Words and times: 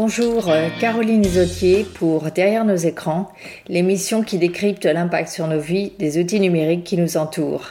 Bonjour, 0.00 0.48
euh, 0.48 0.68
Caroline 0.78 1.24
Isotier 1.24 1.82
pour 1.82 2.30
Derrière 2.30 2.64
nos 2.64 2.76
écrans, 2.76 3.32
l'émission 3.66 4.22
qui 4.22 4.38
décrypte 4.38 4.84
l'impact 4.84 5.28
sur 5.28 5.48
nos 5.48 5.58
vies 5.58 5.92
des 5.98 6.20
outils 6.20 6.38
numériques 6.38 6.84
qui 6.84 6.96
nous 6.96 7.16
entourent. 7.16 7.70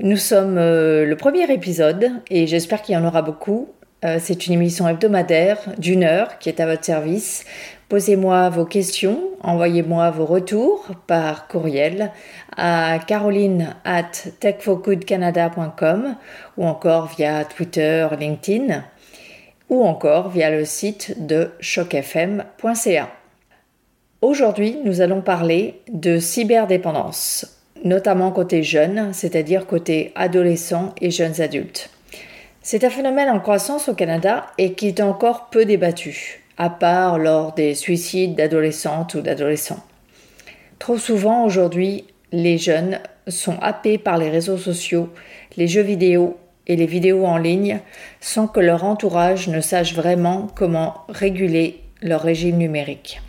Nous 0.00 0.16
sommes 0.16 0.56
euh, 0.56 1.04
le 1.04 1.14
premier 1.14 1.52
épisode 1.52 2.10
et 2.30 2.46
j'espère 2.46 2.80
qu'il 2.80 2.94
y 2.94 2.96
en 2.96 3.04
aura 3.04 3.20
beaucoup. 3.20 3.68
Euh, 4.06 4.16
c'est 4.18 4.46
une 4.46 4.54
émission 4.54 4.88
hebdomadaire 4.88 5.58
d'une 5.76 6.04
heure 6.04 6.38
qui 6.38 6.48
est 6.48 6.58
à 6.58 6.64
votre 6.64 6.86
service. 6.86 7.44
Posez-moi 7.90 8.48
vos 8.48 8.64
questions, 8.64 9.20
envoyez-moi 9.42 10.10
vos 10.12 10.24
retours 10.24 10.86
par 11.06 11.48
courriel 11.48 12.12
à 12.56 12.98
caroline 13.06 13.74
at 13.84 14.10
techforgoodcanada.com 14.40 16.16
ou 16.56 16.64
encore 16.64 17.08
via 17.14 17.44
Twitter, 17.44 18.08
LinkedIn 18.18 18.82
ou 19.68 19.84
encore 19.84 20.30
via 20.30 20.50
le 20.50 20.64
site 20.64 21.26
de 21.26 21.50
chocfm.ca. 21.60 23.10
Aujourd'hui, 24.22 24.78
nous 24.84 25.00
allons 25.00 25.20
parler 25.20 25.80
de 25.88 26.18
cyberdépendance, 26.18 27.60
notamment 27.84 28.32
côté 28.32 28.62
jeunes, 28.62 29.12
c'est-à-dire 29.12 29.66
côté 29.66 30.12
adolescents 30.14 30.94
et 31.00 31.10
jeunes 31.10 31.40
adultes. 31.40 31.90
C'est 32.62 32.82
un 32.84 32.90
phénomène 32.90 33.28
en 33.28 33.38
croissance 33.38 33.88
au 33.88 33.94
Canada 33.94 34.46
et 34.58 34.72
qui 34.72 34.88
est 34.88 35.00
encore 35.00 35.50
peu 35.50 35.64
débattu, 35.64 36.42
à 36.56 36.70
part 36.70 37.18
lors 37.18 37.52
des 37.52 37.74
suicides 37.74 38.34
d'adolescentes 38.34 39.14
ou 39.14 39.20
d'adolescents. 39.20 39.84
Trop 40.78 40.98
souvent 40.98 41.44
aujourd'hui, 41.44 42.06
les 42.32 42.58
jeunes 42.58 42.98
sont 43.28 43.58
happés 43.60 43.98
par 43.98 44.18
les 44.18 44.30
réseaux 44.30 44.58
sociaux, 44.58 45.10
les 45.56 45.68
jeux 45.68 45.82
vidéo 45.82 46.36
et 46.66 46.76
les 46.76 46.86
vidéos 46.86 47.24
en 47.24 47.38
ligne 47.38 47.80
sans 48.20 48.46
que 48.46 48.60
leur 48.60 48.84
entourage 48.84 49.48
ne 49.48 49.60
sache 49.60 49.94
vraiment 49.94 50.48
comment 50.54 51.04
réguler 51.08 51.80
leur 52.02 52.22
régime 52.22 52.56
numérique. 52.56 53.20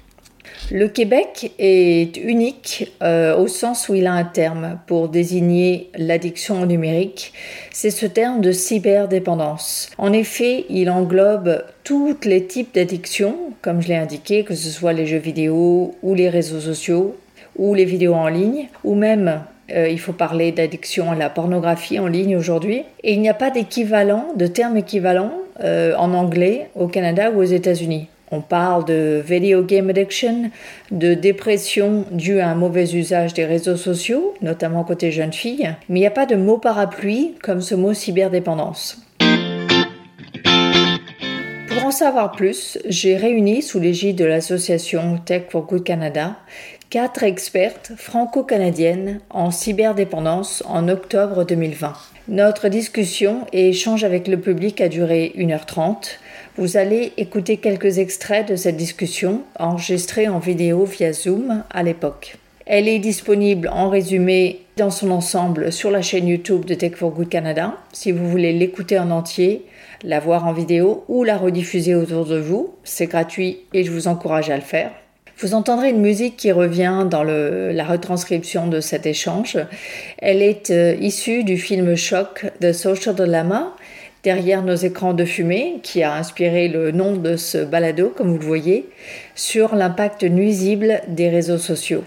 Le 0.70 0.90
Québec 0.90 1.54
est 1.60 2.18
unique 2.18 2.92
euh, 3.02 3.38
au 3.38 3.48
sens 3.48 3.88
où 3.88 3.96
il 3.96 4.06
a 4.06 4.12
un 4.12 4.26
terme 4.26 4.80
pour 4.86 5.08
désigner 5.08 5.90
l'addiction 5.96 6.62
au 6.62 6.66
numérique, 6.66 7.32
c'est 7.72 7.90
ce 7.90 8.06
terme 8.06 8.42
de 8.42 8.52
cyberdépendance. 8.52 9.90
En 9.98 10.12
effet, 10.12 10.66
il 10.70 10.90
englobe 10.90 11.64
tous 11.86 12.18
les 12.26 12.48
types 12.48 12.76
d'addictions, 12.76 13.38
comme 13.62 13.82
je 13.82 13.88
l'ai 13.88 13.96
indiqué, 13.96 14.44
que 14.44 14.56
ce 14.56 14.70
soit 14.70 14.94
les 14.94 15.06
jeux 15.06 15.18
vidéo 15.20 15.96
ou 16.04 16.16
les 16.16 16.30
réseaux 16.30 16.60
sociaux 16.60 17.16
ou 17.56 17.74
les 17.74 17.86
vidéos 17.86 18.14
en 18.14 18.28
ligne, 18.28 18.68
ou 18.84 18.94
même 18.94 19.42
euh, 19.72 19.90
il 19.90 20.00
faut 20.00 20.14
parler 20.14 20.52
d'addiction 20.52 21.12
à 21.12 21.16
la 21.16 21.30
pornographie 21.30 22.00
en 22.00 22.08
ligne 22.08 22.36
aujourd'hui. 22.36 22.84
Et 23.04 23.14
il 23.14 23.22
n'y 23.22 23.30
a 23.30 23.34
pas 23.34 23.50
d'équivalent, 23.50 24.28
de 24.36 24.48
terme 24.48 24.78
équivalent 24.78 25.32
euh, 25.62 25.96
en 25.98 26.14
anglais 26.14 26.70
au 26.76 26.88
Canada 26.88 27.32
ou 27.32 27.40
aux 27.40 27.44
États-Unis. 27.44 28.08
On 28.30 28.42
parle 28.42 28.84
de 28.84 29.24
video 29.26 29.64
game 29.64 29.90
addiction, 29.90 30.52
de 30.92 31.14
dépression 31.14 32.04
due 32.12 32.40
à 32.40 32.50
un 32.50 32.56
mauvais 32.56 32.94
usage 32.94 33.34
des 33.34 33.46
réseaux 33.46 33.78
sociaux, 33.78 34.34
notamment 34.42 34.84
côté 34.84 35.12
jeunes 35.12 35.32
filles, 35.32 35.74
mais 35.88 36.00
il 36.00 36.02
n'y 36.02 36.08
a 36.08 36.12
pas 36.12 36.26
de 36.26 36.36
mot 36.36 36.58
parapluie 36.58 37.36
comme 37.42 37.62
ce 37.62 37.74
mot 37.74 37.94
cyberdépendance. 37.94 39.02
Pour 41.70 41.86
en 41.86 41.92
savoir 41.92 42.34
plus, 42.34 42.78
j'ai 42.90 43.16
réuni 43.16 43.62
sous 43.62 43.80
l'égide 43.80 44.18
de 44.18 44.26
l'association 44.26 45.20
Tech 45.24 45.44
for 45.50 45.66
Good 45.66 45.86
Canada 45.86 46.36
quatre 46.98 47.22
expertes 47.22 47.92
franco-canadiennes 47.96 49.20
en 49.30 49.52
cyberdépendance 49.52 50.64
en 50.66 50.88
octobre 50.88 51.44
2020. 51.44 51.94
Notre 52.28 52.70
discussion 52.70 53.46
et 53.54 53.70
échange 53.70 54.04
avec 54.04 54.28
le 54.28 54.40
public 54.40 54.82
a 54.82 54.90
duré 54.90 55.32
1h30. 55.38 56.18
Vous 56.58 56.76
allez 56.76 57.14
écouter 57.18 57.58
quelques 57.58 58.00
extraits 58.00 58.48
de 58.48 58.56
cette 58.56 58.78
discussion 58.78 59.44
enregistrée 59.60 60.28
en 60.28 60.40
vidéo 60.40 60.86
via 60.86 61.14
Zoom 61.14 61.64
à 61.70 61.84
l'époque. 61.84 62.38
Elle 62.66 62.88
est 62.88 62.98
disponible 62.98 63.70
en 63.72 63.92
résumé 63.92 64.62
dans 64.76 64.90
son 64.90 65.12
ensemble 65.12 65.72
sur 65.72 65.92
la 65.92 66.02
chaîne 66.02 66.28
YouTube 66.28 66.66
de 66.66 66.74
Tech 66.74 66.94
for 66.96 67.12
Good 67.12 67.30
Canada. 67.30 67.76
Si 67.94 68.12
vous 68.12 68.28
voulez 68.28 68.54
l'écouter 68.54 68.98
en 68.98 69.12
entier, 69.12 69.66
la 70.04 70.20
voir 70.20 70.48
en 70.48 70.52
vidéo 70.52 71.04
ou 71.10 71.24
la 71.24 71.38
rediffuser 71.38 71.94
autour 71.94 72.26
de 72.26 72.40
vous, 72.40 72.74
c'est 72.84 73.06
gratuit 73.06 73.60
et 73.72 73.84
je 73.84 73.92
vous 73.92 74.08
encourage 74.08 74.50
à 74.50 74.56
le 74.56 74.64
faire. 74.64 74.90
Vous 75.40 75.54
entendrez 75.54 75.92
une 75.92 76.02
musique 76.02 76.36
qui 76.36 76.52
revient 76.52 77.06
dans 77.08 77.22
la 77.22 77.84
retranscription 77.84 78.66
de 78.66 78.82
cet 78.82 79.06
échange. 79.06 79.60
Elle 80.18 80.42
est 80.42 80.72
euh, 80.72 80.96
issue 81.00 81.44
du 81.44 81.58
film 81.58 81.96
Choc 81.96 82.48
de 82.60 82.72
Social 82.72 83.14
Dilemma, 83.14 83.76
derrière 84.24 84.64
nos 84.64 84.74
écrans 84.74 85.14
de 85.14 85.26
fumée, 85.26 85.76
qui 85.84 86.02
a 86.02 86.16
inspiré 86.16 86.68
le 86.70 86.92
nom 86.92 87.16
de 87.16 87.36
ce 87.36 87.60
balado, 87.60 88.12
comme 88.18 88.30
vous 88.30 88.40
le 88.40 88.46
voyez, 88.46 88.90
sur 89.36 89.76
l'impact 89.76 90.24
nuisible 90.24 91.02
des 91.08 91.30
réseaux 91.30 91.60
sociaux. 91.60 92.04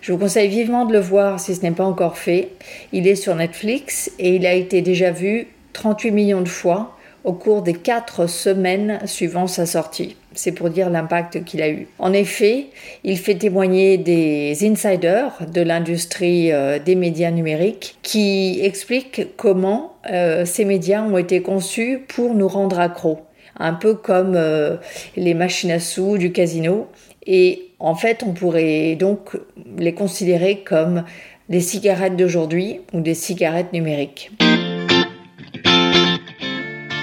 Je 0.00 0.12
vous 0.12 0.18
conseille 0.18 0.48
vivement 0.48 0.84
de 0.84 0.92
le 0.92 1.00
voir 1.00 1.40
si 1.40 1.56
ce 1.56 1.62
n'est 1.62 1.72
pas 1.72 1.84
encore 1.84 2.16
fait. 2.16 2.50
Il 2.92 3.08
est 3.08 3.16
sur 3.16 3.34
Netflix 3.34 4.12
et 4.20 4.36
il 4.36 4.46
a 4.46 4.54
été 4.54 4.82
déjà 4.82 5.10
vu 5.10 5.48
38 5.72 6.12
millions 6.12 6.42
de 6.42 6.48
fois 6.48 6.96
au 7.24 7.32
cours 7.32 7.62
des 7.62 7.74
quatre 7.74 8.26
semaines 8.26 9.00
suivant 9.06 9.46
sa 9.46 9.66
sortie. 9.66 10.16
C'est 10.34 10.52
pour 10.52 10.70
dire 10.70 10.90
l'impact 10.90 11.44
qu'il 11.44 11.62
a 11.62 11.68
eu. 11.68 11.88
En 11.98 12.12
effet, 12.12 12.66
il 13.04 13.18
fait 13.18 13.34
témoigner 13.34 13.98
des 13.98 14.56
insiders 14.62 15.38
de 15.52 15.60
l'industrie 15.60 16.52
euh, 16.52 16.78
des 16.78 16.94
médias 16.94 17.30
numériques 17.30 17.96
qui 18.02 18.60
expliquent 18.62 19.36
comment 19.36 19.94
euh, 20.10 20.44
ces 20.44 20.64
médias 20.64 21.02
ont 21.02 21.18
été 21.18 21.42
conçus 21.42 22.00
pour 22.08 22.34
nous 22.34 22.48
rendre 22.48 22.78
accros. 22.78 23.18
Un 23.58 23.74
peu 23.74 23.94
comme 23.94 24.34
euh, 24.36 24.76
les 25.16 25.34
machines 25.34 25.72
à 25.72 25.80
sous 25.80 26.18
du 26.18 26.30
casino. 26.30 26.86
Et 27.26 27.70
en 27.80 27.94
fait, 27.94 28.22
on 28.26 28.32
pourrait 28.32 28.94
donc 28.94 29.36
les 29.76 29.92
considérer 29.92 30.60
comme 30.64 31.04
des 31.48 31.60
cigarettes 31.60 32.16
d'aujourd'hui 32.16 32.80
ou 32.92 33.00
des 33.00 33.14
cigarettes 33.14 33.72
numériques. 33.72 34.30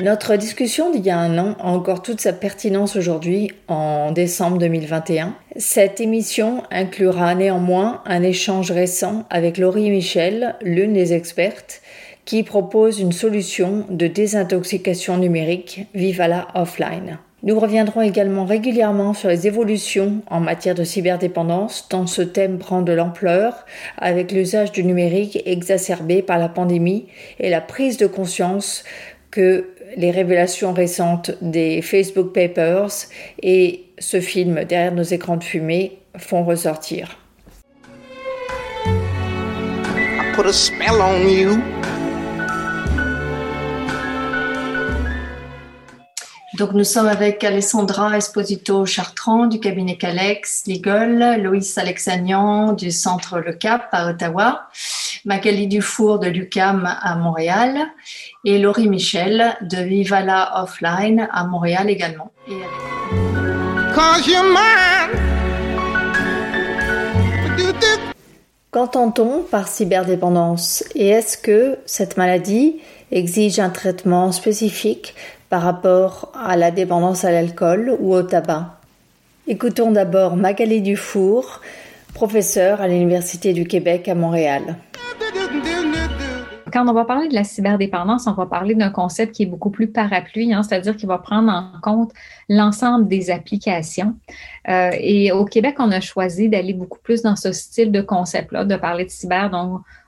Notre 0.04 0.36
discussion 0.36 0.92
d'il 0.92 1.06
y 1.06 1.10
a 1.10 1.18
un 1.18 1.38
an 1.38 1.56
a 1.60 1.68
encore 1.68 2.02
toute 2.02 2.20
sa 2.20 2.34
pertinence 2.34 2.96
aujourd'hui, 2.96 3.52
en 3.68 4.12
décembre 4.12 4.58
2021. 4.58 5.36
Cette 5.56 6.02
émission 6.02 6.64
inclura 6.70 7.34
néanmoins 7.34 8.02
un 8.06 8.22
échange 8.22 8.72
récent 8.72 9.24
avec 9.30 9.58
Laurie 9.58 9.90
Michel, 9.90 10.56
l'une 10.62 10.94
des 10.94 11.14
expertes, 11.14 11.82
qui 12.26 12.44
propose 12.44 13.00
une 13.00 13.14
solution 13.14 13.86
de 13.90 14.08
désintoxication 14.08 15.18
numérique 15.18 15.88
Vivala 15.94 16.50
Offline. 16.56 17.18
Nous 17.44 17.60
reviendrons 17.60 18.02
également 18.02 18.44
régulièrement 18.44 19.14
sur 19.14 19.30
les 19.30 19.48
évolutions 19.48 20.24
en 20.32 20.40
matière 20.40 20.76
de 20.76 20.84
cyberdépendance, 20.84 21.88
tant 21.88 22.08
ce 22.08 22.24
thème 22.24 22.58
prend 22.58 22.82
de 22.82 22.92
l'ampleur 22.92 23.66
avec 23.98 24.32
l'usage 24.32 24.72
du 24.72 24.84
numérique 24.84 25.42
exacerbé 25.46 26.22
par 26.22 26.40
la 26.40 26.50
pandémie 26.50 27.06
et 27.40 27.50
la 27.50 27.62
prise 27.62 27.98
de 27.98 28.08
conscience 28.08 28.84
que 29.30 29.75
les 29.96 30.12
révélations 30.12 30.74
récentes 30.74 31.32
des 31.42 31.82
Facebook 31.82 32.34
Papers 32.34 32.92
et 33.42 33.86
ce 34.00 34.20
film 34.20 34.64
derrière 34.64 34.94
nos 34.94 35.04
écrans 35.04 35.38
de 35.38 35.44
fumée 35.44 36.00
font 36.18 36.44
ressortir. 36.44 37.18
Donc 46.58 46.72
nous 46.72 46.84
sommes 46.86 47.08
avec 47.08 47.44
Alessandra 47.44 48.18
Esposito 48.18 48.86
Chartrand 48.86 49.48
du 49.48 49.60
cabinet 49.60 49.98
Calex 49.98 50.64
Legal, 50.68 51.42
Loïs 51.42 51.78
Alexanian 51.78 52.72
du 52.74 52.92
centre 52.92 53.40
Le 53.40 53.52
Cap 53.54 53.90
à 53.92 54.10
Ottawa, 54.10 54.68
Magali 55.26 55.66
Dufour 55.68 56.20
de 56.20 56.28
l'UCAM 56.28 56.88
à 57.02 57.16
Montréal 57.16 57.80
et 58.46 58.60
Laurie 58.60 58.88
Michel 58.88 59.58
de 59.62 59.78
Vivala 59.78 60.62
Offline 60.62 61.28
à 61.32 61.46
Montréal 61.46 61.90
également. 61.90 62.32
Qu'entend-on 68.70 69.42
par 69.42 69.68
cyberdépendance 69.68 70.84
et 70.94 71.08
est-ce 71.08 71.38
que 71.40 71.80
cette 71.88 72.18
maladie 72.18 72.82
exige 73.12 73.60
un 73.60 73.70
traitement 73.70 74.32
spécifique 74.32 75.16
par 75.50 75.64
rapport 75.64 76.32
à 76.36 76.56
la 76.56 76.70
dépendance 76.70 77.26
à 77.26 77.32
l'alcool 77.32 77.96
ou 78.00 78.14
au 78.14 78.22
tabac? 78.22 78.80
Écoutons 79.48 79.92
d'abord 79.92 80.36
Magali 80.36 80.82
Dufour, 80.82 81.62
professeure 82.16 82.80
à 82.82 82.88
l'Université 82.88 83.52
du 83.52 83.66
Québec 83.66 84.08
à 84.08 84.16
Montréal. 84.16 84.78
Quand 86.72 86.88
on 86.90 86.94
va 86.94 87.06
parler 87.06 87.28
de 87.28 87.34
la 87.34 87.44
cyberdépendance, 87.44 88.26
on 88.28 88.34
va 88.34 88.46
parler 88.46 88.74
d'un 88.74 88.90
concept 88.90 89.36
qui 89.36 89.44
est 89.44 89.46
beaucoup 89.46 89.70
plus 89.70 89.88
parapluie, 89.88 90.54
hein, 90.54 90.64
c'est-à-dire 90.64 90.96
qu'il 90.96 91.08
va 91.08 91.18
prendre 91.18 91.52
en 91.52 91.80
compte 91.82 92.12
l'ensemble 92.50 93.08
des 93.08 93.32
applications. 93.32 94.16
Euh, 94.70 94.92
et 95.00 95.32
au 95.32 95.46
Québec, 95.46 95.76
on 95.80 95.92
a 95.92 96.00
choisi 96.00 96.50
d'aller 96.50 96.74
beaucoup 96.74 97.00
plus 97.00 97.22
dans 97.22 97.36
ce 97.36 97.52
style 97.52 97.92
de 97.92 98.02
concept-là, 98.02 98.66
de 98.66 98.76
parler 98.78 99.06
de 99.06 99.10
cyber. 99.10 99.52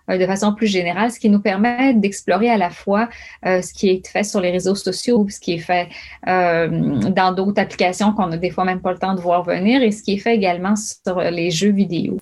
De 0.08 0.26
façon 0.26 0.54
plus 0.54 0.68
générale, 0.68 1.12
ce 1.12 1.20
qui 1.20 1.30
nous 1.30 1.40
permet 1.40 1.94
d'explorer 1.94 2.50
à 2.50 2.58
la 2.58 2.70
fois 2.70 3.10
ce 3.44 3.74
qui 3.74 3.90
est 3.90 4.08
fait 4.08 4.24
sur 4.24 4.40
les 4.40 4.52
réseaux 4.52 4.76
sociaux, 4.76 5.28
ce 5.30 5.40
qui 5.40 5.54
est 5.54 5.58
fait 5.58 5.90
dans 6.26 7.34
d'autres 7.36 7.60
applications 7.62 8.14
qu'on 8.14 8.28
n'a 8.28 8.38
des 8.38 8.50
fois 8.50 8.64
même 8.64 8.80
pas 8.80 8.94
le 8.94 9.00
temps 9.00 9.16
de 9.16 9.22
voir 9.22 9.44
venir 9.44 9.82
et 9.82 9.92
ce 9.92 10.04
qui 10.04 10.14
est 10.14 10.20
fait 10.20 10.36
également 10.36 10.76
sur 10.76 11.20
les 11.20 11.52
jeux 11.52 11.72
vidéo. 11.72 12.18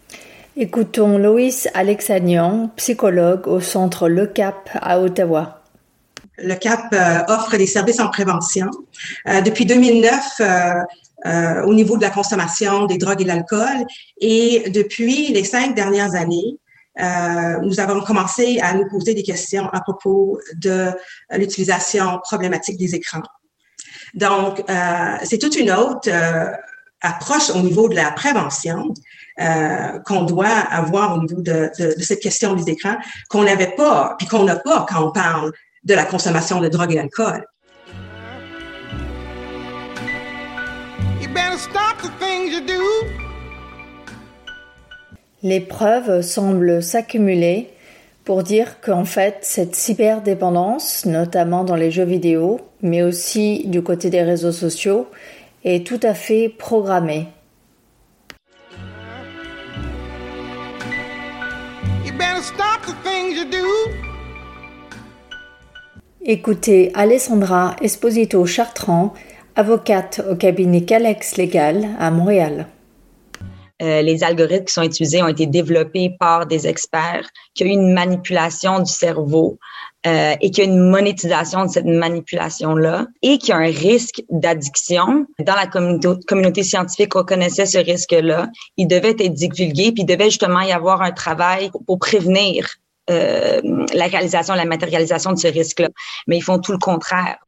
Écoutons 0.58 1.18
Loïs 1.18 1.68
Alexanian, 1.74 2.72
psychologue 2.78 3.46
au 3.46 3.60
centre 3.60 4.08
Le 4.08 4.26
Cap 4.26 4.70
à 4.82 5.02
Ottawa. 5.02 5.62
Le 6.38 6.56
CAP 6.56 6.94
euh, 6.94 7.20
offre 7.28 7.58
des 7.58 7.66
services 7.66 8.00
en 8.00 8.10
prévention. 8.10 8.70
Euh, 9.28 9.42
depuis 9.42 9.66
2009, 9.66 10.42
euh, 11.26 11.64
au 11.64 11.74
niveau 11.74 11.98
de 11.98 12.02
la 12.02 12.10
consommation 12.10 12.86
des 12.86 12.98
drogues 12.98 13.22
et 13.22 13.24
de 13.24 13.30
l'alcool, 13.30 13.86
et 14.20 14.70
depuis 14.70 15.34
les 15.34 15.44
cinq 15.44 15.76
dernières 15.76 16.16
années, 16.16 16.58
nous 16.98 17.80
avons 17.80 18.02
commencé 18.02 18.60
à 18.62 18.74
nous 18.74 18.88
poser 18.90 19.14
des 19.14 19.24
questions 19.24 19.68
à 19.70 19.82
propos 19.82 20.40
de 20.56 20.90
l'utilisation 21.32 22.20
problématique 22.24 22.78
des 22.78 22.96
écrans. 22.96 23.24
Donc, 24.14 24.64
c'est 25.24 25.38
toute 25.38 25.58
une 25.58 25.72
autre 25.72 26.10
approche 27.02 27.50
au 27.50 27.60
niveau 27.60 27.90
de 27.90 27.96
la 27.96 28.12
prévention 28.12 28.94
qu'on 30.06 30.24
doit 30.24 30.48
avoir 30.48 31.18
au 31.18 31.22
niveau 31.22 31.42
de, 31.42 31.70
cette 32.00 32.22
question 32.22 32.54
des 32.54 32.72
écrans 32.72 32.98
qu'on 33.30 33.44
n'avait 33.44 33.76
pas, 33.76 34.16
puis 34.18 34.28
qu'on 34.28 34.44
n'a 34.44 34.56
pas 34.56 34.86
quand 34.88 35.08
on 35.08 35.12
parle 35.12 35.52
de 35.84 35.94
la 35.94 36.06
consommation 36.06 36.60
de 36.60 36.68
drogue 36.68 36.94
et 36.94 36.96
d'alcool. 36.96 37.46
Les 45.46 45.60
preuves 45.60 46.22
semblent 46.22 46.82
s'accumuler 46.82 47.70
pour 48.24 48.42
dire 48.42 48.82
qu'en 48.82 49.06
fait, 49.06 49.38
cette 49.42 49.76
cyberdépendance, 49.76 51.06
notamment 51.06 51.64
dans 51.64 51.76
les 51.76 51.92
jeux 51.92 52.04
vidéo, 52.04 52.62
mais 52.82 53.04
aussi 53.04 53.68
du 53.68 53.84
côté 53.84 54.10
des 54.10 54.24
réseaux 54.24 54.52
sociaux, 54.52 55.06
est 55.64 55.86
tout 55.86 56.00
à 56.02 56.16
fait 56.16 56.50
programmée. 56.50 57.28
Écoutez 66.24 66.92
Alessandra 66.96 67.76
Esposito 67.84 68.44
Chartrand, 68.48 69.14
avocate 69.56 70.24
au 70.28 70.36
cabinet 70.36 70.86
Calex 70.86 71.38
Légal 71.38 71.90
à 72.00 72.10
Montréal. 72.10 72.66
Euh, 73.82 74.02
les 74.02 74.24
algorithmes 74.24 74.66
qui 74.66 74.74
sont 74.74 74.84
utilisés 74.84 75.22
ont 75.22 75.28
été 75.28 75.48
développés 75.48 76.16
par 76.18 76.46
des 76.46 76.66
experts, 76.66 77.28
qu'il 77.54 77.68
y 77.68 77.70
a 77.70 77.74
eu 77.74 77.76
une 77.76 77.94
manipulation 77.94 78.80
du 78.80 78.92
cerveau 78.92 79.60
euh, 80.08 80.34
et 80.40 80.50
qu'il 80.50 80.64
y 80.64 80.68
a 80.68 80.70
une 80.70 80.90
monétisation 80.90 81.66
de 81.66 81.70
cette 81.70 81.86
manipulation-là 81.86 83.08
et 83.22 83.38
qu'il 83.38 83.50
y 83.50 83.52
a 83.52 83.58
un 83.58 83.72
risque 83.72 84.24
d'addiction. 84.30 85.26
Dans 85.40 85.56
la 85.56 85.68
communauté, 85.68 86.64
scientifique, 86.64 87.16
on 87.18 87.26
connaissait 87.26 87.66
ce 87.66 87.80
risque-là. 87.80 88.48
Il 88.78 88.88
devait 88.88 89.16
être 89.20 89.34
divulgué, 89.34 89.92
puis 89.92 90.04
il 90.04 90.06
devait 90.06 90.30
justement 90.30 90.62
y 90.62 90.72
avoir 90.72 91.02
un 91.02 91.12
travail 91.12 91.70
pour 91.86 92.00
prévenir 92.00 92.68
euh, 93.10 93.60
la 93.94 94.08
réalisation, 94.08 94.54
la 94.54 94.66
matérialisation 94.66 95.34
de 95.34 95.40
ce 95.40 95.48
risque-là. 95.48 95.90
Mais 96.28 96.38
ils 96.38 96.44
font 96.44 96.60
tout 96.60 96.72
le 96.72 96.78
contraire. 96.78 97.40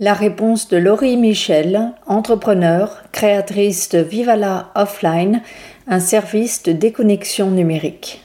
La 0.00 0.14
réponse 0.14 0.68
de 0.68 0.76
Laurie 0.76 1.16
Michel, 1.16 1.92
entrepreneur, 2.06 3.02
créatrice 3.10 3.88
de 3.88 3.98
Vivala 3.98 4.70
Offline, 4.76 5.42
un 5.88 5.98
service 5.98 6.62
de 6.62 6.70
déconnexion 6.70 7.50
numérique. 7.50 8.22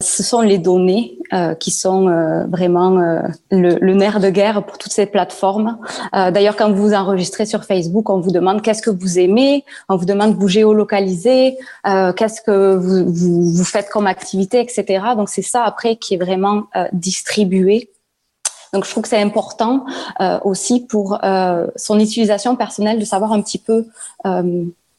Ce 0.00 0.22
sont 0.22 0.42
les 0.42 0.58
données 0.58 1.18
euh, 1.32 1.56
qui 1.56 1.72
sont 1.72 2.06
euh, 2.06 2.44
vraiment 2.46 3.00
euh, 3.00 3.20
le, 3.50 3.78
le, 3.80 3.94
nerf 3.94 4.20
de 4.20 4.30
guerre 4.30 4.64
pour 4.64 4.78
toutes 4.78 4.92
ces 4.92 5.06
plateformes. 5.06 5.76
D'ailleurs, 6.12 6.54
quand 6.54 6.70
vous 6.70 6.92
enregistrez 6.92 7.46
sur 7.46 7.64
Facebook, 7.64 8.08
on 8.08 8.20
vous 8.20 8.30
demande 8.30 8.62
qu'est-ce 8.62 8.82
que 8.82 8.90
vous 8.90 9.18
aimez, 9.18 9.64
on 9.88 9.96
vous 9.96 10.04
demande 10.04 10.34
de 10.34 10.38
vous 10.38 10.48
géolocaliser, 10.48 11.56
qu'est-ce 11.84 12.42
que 12.42 12.76
vous, 12.76 13.12
vous, 13.12 13.52
vous, 13.52 13.64
faites 13.64 13.88
comme 13.88 14.06
activité, 14.06 14.60
etc. 14.60 15.04
Donc 15.16 15.30
c'est 15.30 15.42
ça 15.42 15.64
après 15.64 15.96
qui 15.96 16.14
est 16.14 16.18
vraiment 16.18 16.66
distribué. 16.92 17.90
Donc 18.72 18.84
je 18.84 18.90
trouve 18.90 19.02
que 19.02 19.08
c'est 19.08 19.20
important 19.20 19.84
aussi 20.44 20.80
pour 20.80 21.18
son 21.76 22.00
utilisation 22.00 22.56
personnelle 22.56 22.98
de 22.98 23.04
savoir 23.04 23.32
un 23.32 23.42
petit 23.42 23.58
peu 23.58 23.86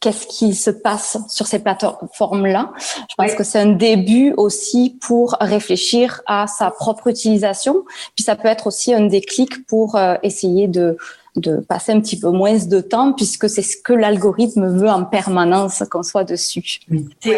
qu'est-ce 0.04 0.28
qui 0.28 0.54
se 0.54 0.70
passe 0.70 1.18
sur 1.30 1.48
ces 1.48 1.60
plateformes-là. 1.60 2.74
Je 3.10 3.16
pense 3.18 3.34
que 3.36 3.46
c'est 3.46 3.60
un 3.60 3.72
début 3.72 4.34
aussi 4.36 4.98
pour 5.00 5.38
réfléchir 5.40 6.22
à 6.28 6.46
sa 6.46 6.72
propre 6.72 7.08
utilisation. 7.08 7.86
Puis 8.14 8.26
ça 8.26 8.36
peut 8.36 8.50
être 8.50 8.68
aussi 8.68 8.94
un 8.94 9.06
déclic 9.06 9.66
pour 9.66 9.96
euh, 9.96 10.16
essayer 10.22 10.68
de 10.68 10.98
de 11.36 11.58
passer 11.58 11.92
un 11.92 12.00
petit 12.00 12.20
peu 12.20 12.30
moins 12.30 12.58
de 12.58 12.80
temps 12.80 13.14
puisque 13.14 13.50
c'est 13.50 13.62
ce 13.62 13.78
que 13.78 13.94
l'algorithme 13.94 14.68
veut 14.68 14.90
en 14.90 15.04
permanence 15.04 15.84
qu'on 15.90 16.04
soit 16.04 16.24
dessus. 16.24 16.80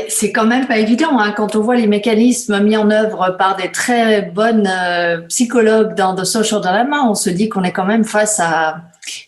C'est 0.10 0.32
quand 0.32 0.46
même 0.46 0.68
pas 0.68 0.78
évident 0.78 1.18
hein, 1.20 1.34
quand 1.36 1.56
on 1.56 1.62
voit 1.62 1.76
les 1.76 1.88
mécanismes 1.88 2.60
mis 2.60 2.76
en 2.76 2.92
œuvre 2.92 3.36
par 3.38 3.56
des 3.56 3.72
très 3.72 4.22
bonnes 4.24 4.70
euh, 4.70 5.22
psychologues 5.30 5.96
dans 5.96 6.16
The 6.16 6.26
Social 6.26 6.62
Dilemma, 6.62 7.04
on 7.08 7.16
se 7.16 7.30
dit 7.30 7.48
qu'on 7.48 7.64
est 7.64 7.72
quand 7.72 7.86
même 7.86 8.04
face 8.04 8.40
à 8.40 8.82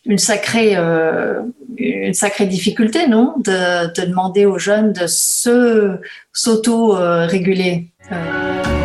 une 0.05 0.17
sacrée, 0.17 0.75
euh, 0.75 1.41
une 1.77 2.13
sacrée 2.13 2.45
difficulté, 2.45 3.07
non 3.07 3.35
de, 3.37 3.93
de, 3.93 4.05
demander 4.05 4.45
aux 4.45 4.57
jeunes 4.57 4.93
de 4.93 5.07
se 5.07 5.97
s'auto-réguler. 6.33 7.89
Euh. 8.11 8.76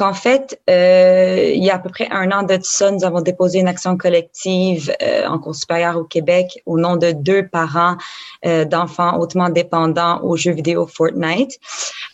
En 0.00 0.14
fait, 0.14 0.60
euh, 0.68 1.52
il 1.54 1.62
y 1.62 1.70
a 1.70 1.76
à 1.76 1.78
peu 1.78 1.88
près 1.88 2.08
un 2.10 2.30
an 2.32 2.42
de 2.42 2.58
ça, 2.62 2.90
nous 2.90 3.04
avons 3.04 3.20
déposé 3.20 3.60
une 3.60 3.68
action 3.68 3.96
collective 3.96 4.92
euh, 5.02 5.26
en 5.26 5.38
cours 5.38 5.54
supérieur 5.54 5.96
au 5.96 6.04
Québec 6.04 6.62
au 6.66 6.78
nom 6.78 6.96
de 6.96 7.12
deux 7.12 7.48
parents 7.48 7.96
euh, 8.44 8.64
d'enfants 8.64 9.18
hautement 9.18 9.48
dépendants 9.48 10.20
aux 10.22 10.36
jeux 10.36 10.52
vidéo 10.52 10.86
Fortnite. 10.86 11.58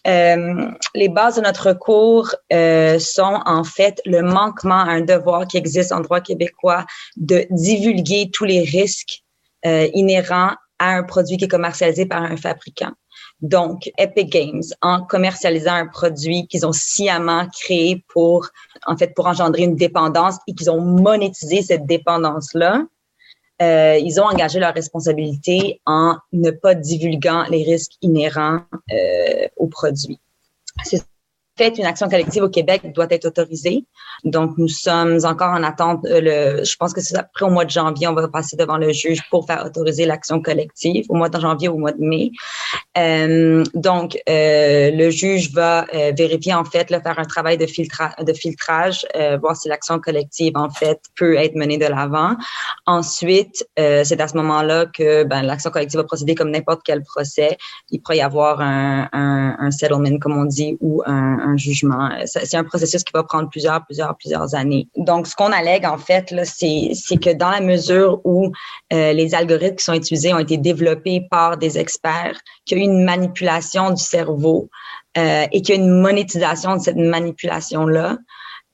les 0.05 1.09
bases 1.09 1.37
de 1.37 1.41
notre 1.41 1.73
cours 1.73 2.35
sont 3.01 3.41
en 3.47 3.65
fait 3.65 4.01
le 4.05 4.23
manquement 4.23 4.81
à 4.81 4.91
un 4.91 5.01
devoir 5.01 5.47
qui 5.47 5.57
existe 5.57 5.93
en 5.93 6.01
droit 6.01 6.21
québécois 6.21 6.85
de 7.17 7.47
divulguer 7.51 8.31
tous 8.33 8.45
les 8.45 8.63
risques 8.63 9.23
inhérents 9.65 10.55
à 10.79 10.91
un 10.91 11.03
produit 11.03 11.37
qui 11.37 11.45
est 11.45 11.49
commercialisé 11.49 12.07
par 12.07 12.23
un 12.23 12.37
fabricant. 12.37 12.93
Donc, 13.43 13.91
Epic 13.99 14.31
Games, 14.31 14.63
en 14.81 15.05
commercialisant 15.05 15.75
un 15.75 15.87
produit 15.87 16.47
qu'ils 16.47 16.67
ont 16.67 16.73
sciemment 16.73 17.47
créé 17.49 18.03
pour, 18.09 18.49
en 18.87 18.97
fait, 18.97 19.15
pour 19.15 19.27
engendrer 19.27 19.65
une 19.65 19.77
dépendance 19.77 20.37
et 20.47 20.55
qu'ils 20.55 20.71
ont 20.71 20.81
monétisé 20.81 21.63
cette 21.63 21.87
dépendance-là, 21.87 22.85
euh, 23.63 23.99
ils 23.99 24.21
ont 24.21 24.25
engagé 24.25 24.59
leur 24.59 24.75
responsabilité 24.75 25.81
en 25.87 26.17
ne 26.33 26.51
pas 26.51 26.75
divulguant 26.75 27.45
les 27.49 27.63
risques 27.63 27.93
inhérents 28.03 28.61
euh, 28.93 29.49
au 29.57 29.67
produit. 29.67 30.21
Fait, 31.57 31.79
une 31.79 31.85
action 31.87 32.09
collective 32.09 32.43
au 32.43 32.49
Québec 32.49 32.93
doit 32.95 33.07
être 33.11 33.27
autorisée. 33.27 33.85
Donc, 34.25 34.57
nous 34.59 34.69
sommes 34.69 35.19
encore 35.25 35.53
en 35.53 35.63
attente. 35.63 36.05
Euh, 36.07 36.21
le, 36.59 36.65
je 36.65 36.77
pense 36.77 36.93
que 36.93 37.01
c'est 37.01 37.17
après 37.17 37.45
au 37.47 37.51
mois 37.51 37.65
de 37.65 37.71
janvier, 37.71 38.09
on 38.09 38.15
va 38.15 38.27
passer 38.29 38.57
devant 38.57 38.77
le 38.77 38.93
juge 38.93 39.23
pour 39.31 39.47
faire 39.47 39.65
autoriser 39.65 40.07
l'action 40.07 40.41
collective, 40.41 41.07
au 41.09 41.15
mois 41.15 41.29
de 41.29 41.39
janvier 41.41 41.69
ou 41.69 41.75
au 41.75 41.79
mois 41.79 41.93
de 41.93 42.01
mai. 42.01 42.31
Euh, 42.99 43.63
donc, 43.75 44.19
euh, 44.29 44.91
le 44.91 45.11
juge 45.11 45.53
va 45.53 45.87
euh, 45.95 46.13
vérifier, 46.17 46.55
en 46.55 46.65
fait, 46.65 46.91
là, 46.91 47.01
faire 47.01 47.19
un 47.19 47.25
travail 47.25 47.59
de, 47.59 47.67
filtra 47.67 48.15
de 48.21 48.33
filtrage, 48.33 49.07
euh, 49.17 49.37
voir 49.39 49.57
si 49.57 49.69
l'action 49.69 49.99
collective, 49.99 50.53
en 50.57 50.71
fait, 50.71 51.01
peut 51.17 51.37
être 51.37 51.55
menée 51.55 51.79
de 51.79 51.87
l'avant. 51.87 52.37
Ensuite, 52.87 53.67
c'est 53.77 54.21
à 54.21 54.29
ce 54.29 54.37
moment-là 54.37 54.87
que 54.87 55.25
ben, 55.25 55.43
l'action 55.43 55.71
collective 55.71 55.99
va 56.01 56.05
procéder 56.05 56.35
comme 56.35 56.51
n'importe 56.51 56.81
quel 56.85 57.03
procès. 57.03 57.57
Il 57.91 58.01
pourrait 58.01 58.19
y 58.19 58.21
avoir 58.21 58.61
un, 58.61 59.09
un, 59.13 59.57
un 59.59 59.71
settlement, 59.71 60.19
comme 60.19 60.37
on 60.37 60.45
dit, 60.45 60.77
ou 60.81 61.03
un 61.07 61.46
jugement. 61.57 62.11
C'est 62.25 62.57
un 62.57 62.65
processus 62.65 63.05
qui 63.05 63.13
va 63.15 63.23
prendre 63.23 63.49
plusieurs, 63.49 63.85
plusieurs, 63.85 64.17
plusieurs 64.17 64.55
années. 64.55 64.89
Donc, 64.97 65.27
ce 65.27 65.37
qu'on 65.37 65.53
allègue, 65.53 65.87
en 65.87 65.99
fait, 65.99 66.35
c'est 66.45 67.17
que 67.19 67.33
dans 67.33 67.51
la 67.51 67.61
mesure 67.61 68.21
où 68.25 68.51
euh, 68.93 69.13
les 69.13 69.35
algorithmes 69.35 69.77
qui 69.77 69.85
sont 69.85 69.95
utilisés 69.95 70.35
ont 70.35 70.39
été 70.39 70.57
développés 70.57 71.27
par 71.31 71.57
des 71.57 71.79
experts, 71.79 72.41
qu'il 72.65 72.79
y 72.79 72.81
a 72.81 72.85
eu 72.85 72.87
une 72.87 73.05
manipulation 73.05 73.91
du 73.91 74.03
cerveau 74.03 74.69
euh, 75.19 75.47
et 75.53 75.63
qu'il 75.63 75.75
y 75.75 75.79
a 75.79 75.81
une 75.81 76.01
monétisation 76.01 76.77
de 76.77 76.81
cette 76.81 76.97
manipulation-là, 76.97 78.19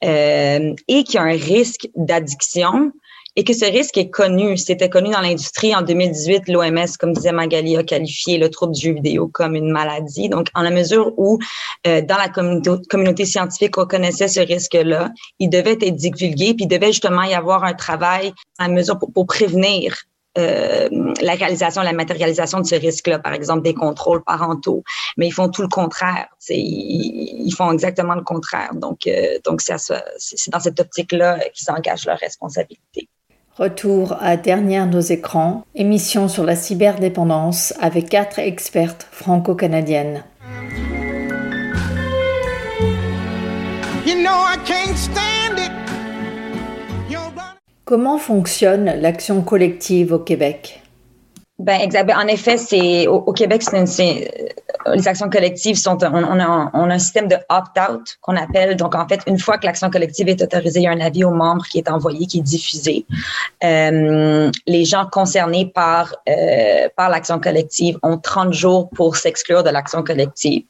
euh, 0.05 0.75
et 0.89 1.05
qu'il 1.05 1.15
y 1.15 1.19
a 1.19 1.23
un 1.23 1.37
risque 1.37 1.89
d'addiction, 1.95 2.93
et 3.37 3.45
que 3.45 3.55
ce 3.55 3.65
risque 3.65 3.97
est 3.97 4.11
connu. 4.11 4.57
C'était 4.57 4.91
connu 4.91 5.11
dans 5.11 5.21
l'industrie 5.21 5.75
en 5.75 5.83
2018. 5.83 6.49
L'OMS, 6.49 6.87
comme 6.99 7.13
disait 7.13 7.33
Magali, 7.33 7.77
a 7.77 7.83
qualifié 7.83 8.39
le 8.39 8.51
trouble 8.51 8.75
du 8.75 8.89
jeu 8.89 8.93
vidéo 8.95 9.29
comme 9.29 9.55
une 9.55 9.71
maladie. 9.71 10.29
Donc, 10.29 10.49
en 10.55 10.63
la 10.63 10.71
mesure 10.71 11.13
où 11.17 11.39
euh, 11.87 12.03
dans 12.03 12.17
la 12.17 12.29
communauté, 12.29 13.25
scientifique, 13.25 13.79
on 13.79 13.87
connaissait 13.87 14.29
ce 14.29 14.41
risque-là, 14.41 15.11
il 15.39 15.49
devait 15.49 15.79
être 15.81 15.97
divulgué, 15.97 16.55
puis 16.55 16.65
il 16.65 16.69
devait 16.69 16.89
justement 16.89 17.23
y 17.23 17.35
avoir 17.35 17.65
un 17.65 17.75
travail 17.75 18.33
à 18.59 18.69
mesure 18.69 18.99
pour, 18.99 19.27
prévenir 19.27 19.97
euh, 20.37 20.89
la 21.21 21.35
réalisation, 21.35 21.83
la 21.83 21.93
matérialisation 21.93 22.61
de 22.61 22.67
ce 22.67 22.75
risque-là, 22.75 23.19
par 23.19 23.33
exemple 23.33 23.63
des 23.63 23.75
contrôles 23.75 24.23
parentaux, 24.25 24.83
mais 25.17 25.29
ils 25.29 25.33
font 25.33 25.49
tout 25.49 25.63
le 25.63 25.69
contraire. 25.69 26.27
Ils, 26.49 27.47
ils, 27.47 27.55
font 27.55 27.73
exactement 27.73 28.15
le 28.15 28.23
contraire. 28.23 28.75
Donc, 28.75 29.07
euh, 29.07 29.39
donc 29.45 29.63
c'est 29.63 30.51
dans 30.51 30.61
cette 30.61 30.81
optique-là 30.81 31.39
qu'ils 31.55 31.71
engagent 31.71 32.07
leur 32.07 32.19
responsabilité. 32.19 33.09
Retour 33.59 34.17
à 34.19 34.39
Dernière 34.39 34.87
nos 34.87 35.01
écrans, 35.01 35.63
émission 35.75 36.27
sur 36.27 36.43
la 36.43 36.57
cyberdépendance 36.57 37.75
avec 37.79 38.09
quatre 38.09 38.39
expertes 38.39 39.07
franco-canadiennes. 39.11 40.25
Comment 47.85 48.17
fonctionne 48.17 48.87
l'action 48.87 49.43
collective 49.43 50.15
au 50.15 50.19
Québec? 50.19 50.82
Ben, 51.63 51.81
exactement. 51.81 52.19
En 52.19 52.27
effet, 52.27 52.57
c'est 52.57 53.07
au, 53.07 53.33
Québec, 53.33 53.63
c'est 53.63 54.31
les 54.93 55.07
actions 55.07 55.31
collectives 55.31 55.77
sont, 55.77 55.97
on, 56.03 56.41
a, 56.41 56.71
on 56.75 56.91
a 56.91 56.95
un 56.95 56.99
système 56.99 57.29
de 57.29 57.37
opt-out 57.49 58.19
qu'on 58.21 58.37
appelle. 58.37 58.75
Donc, 58.77 58.97
en 58.97 59.07
fait, 59.07 59.21
une 59.29 59.39
fois 59.39 59.59
que 59.59 59.67
l'action 59.67 59.89
collective 59.89 60.29
est 60.29 60.43
autorisée, 60.43 60.81
il 60.81 60.83
y 60.83 60.87
a 60.89 60.91
un 60.91 61.01
avis 61.01 61.23
aux 61.23 61.31
membres 61.31 61.65
qui 61.67 61.79
est 61.79 61.89
envoyé, 61.89 62.27
qui 62.27 62.41
est 62.41 62.43
diffusé. 62.43 63.07
Euh, 63.63 64.51
les 64.67 64.85
gens 64.85 65.07
concernés 65.07 65.67
par 65.67 66.17
euh, 66.29 66.89
par 66.97 67.11
l'action 67.11 67.39
collective 67.39 67.97
ont 68.03 68.19
30 68.19 68.53
jours 68.53 68.91
pour 68.91 69.15
s'exclure 69.15 69.63
de 69.63 69.71
l'action 69.71 70.03
collective. 70.03 70.65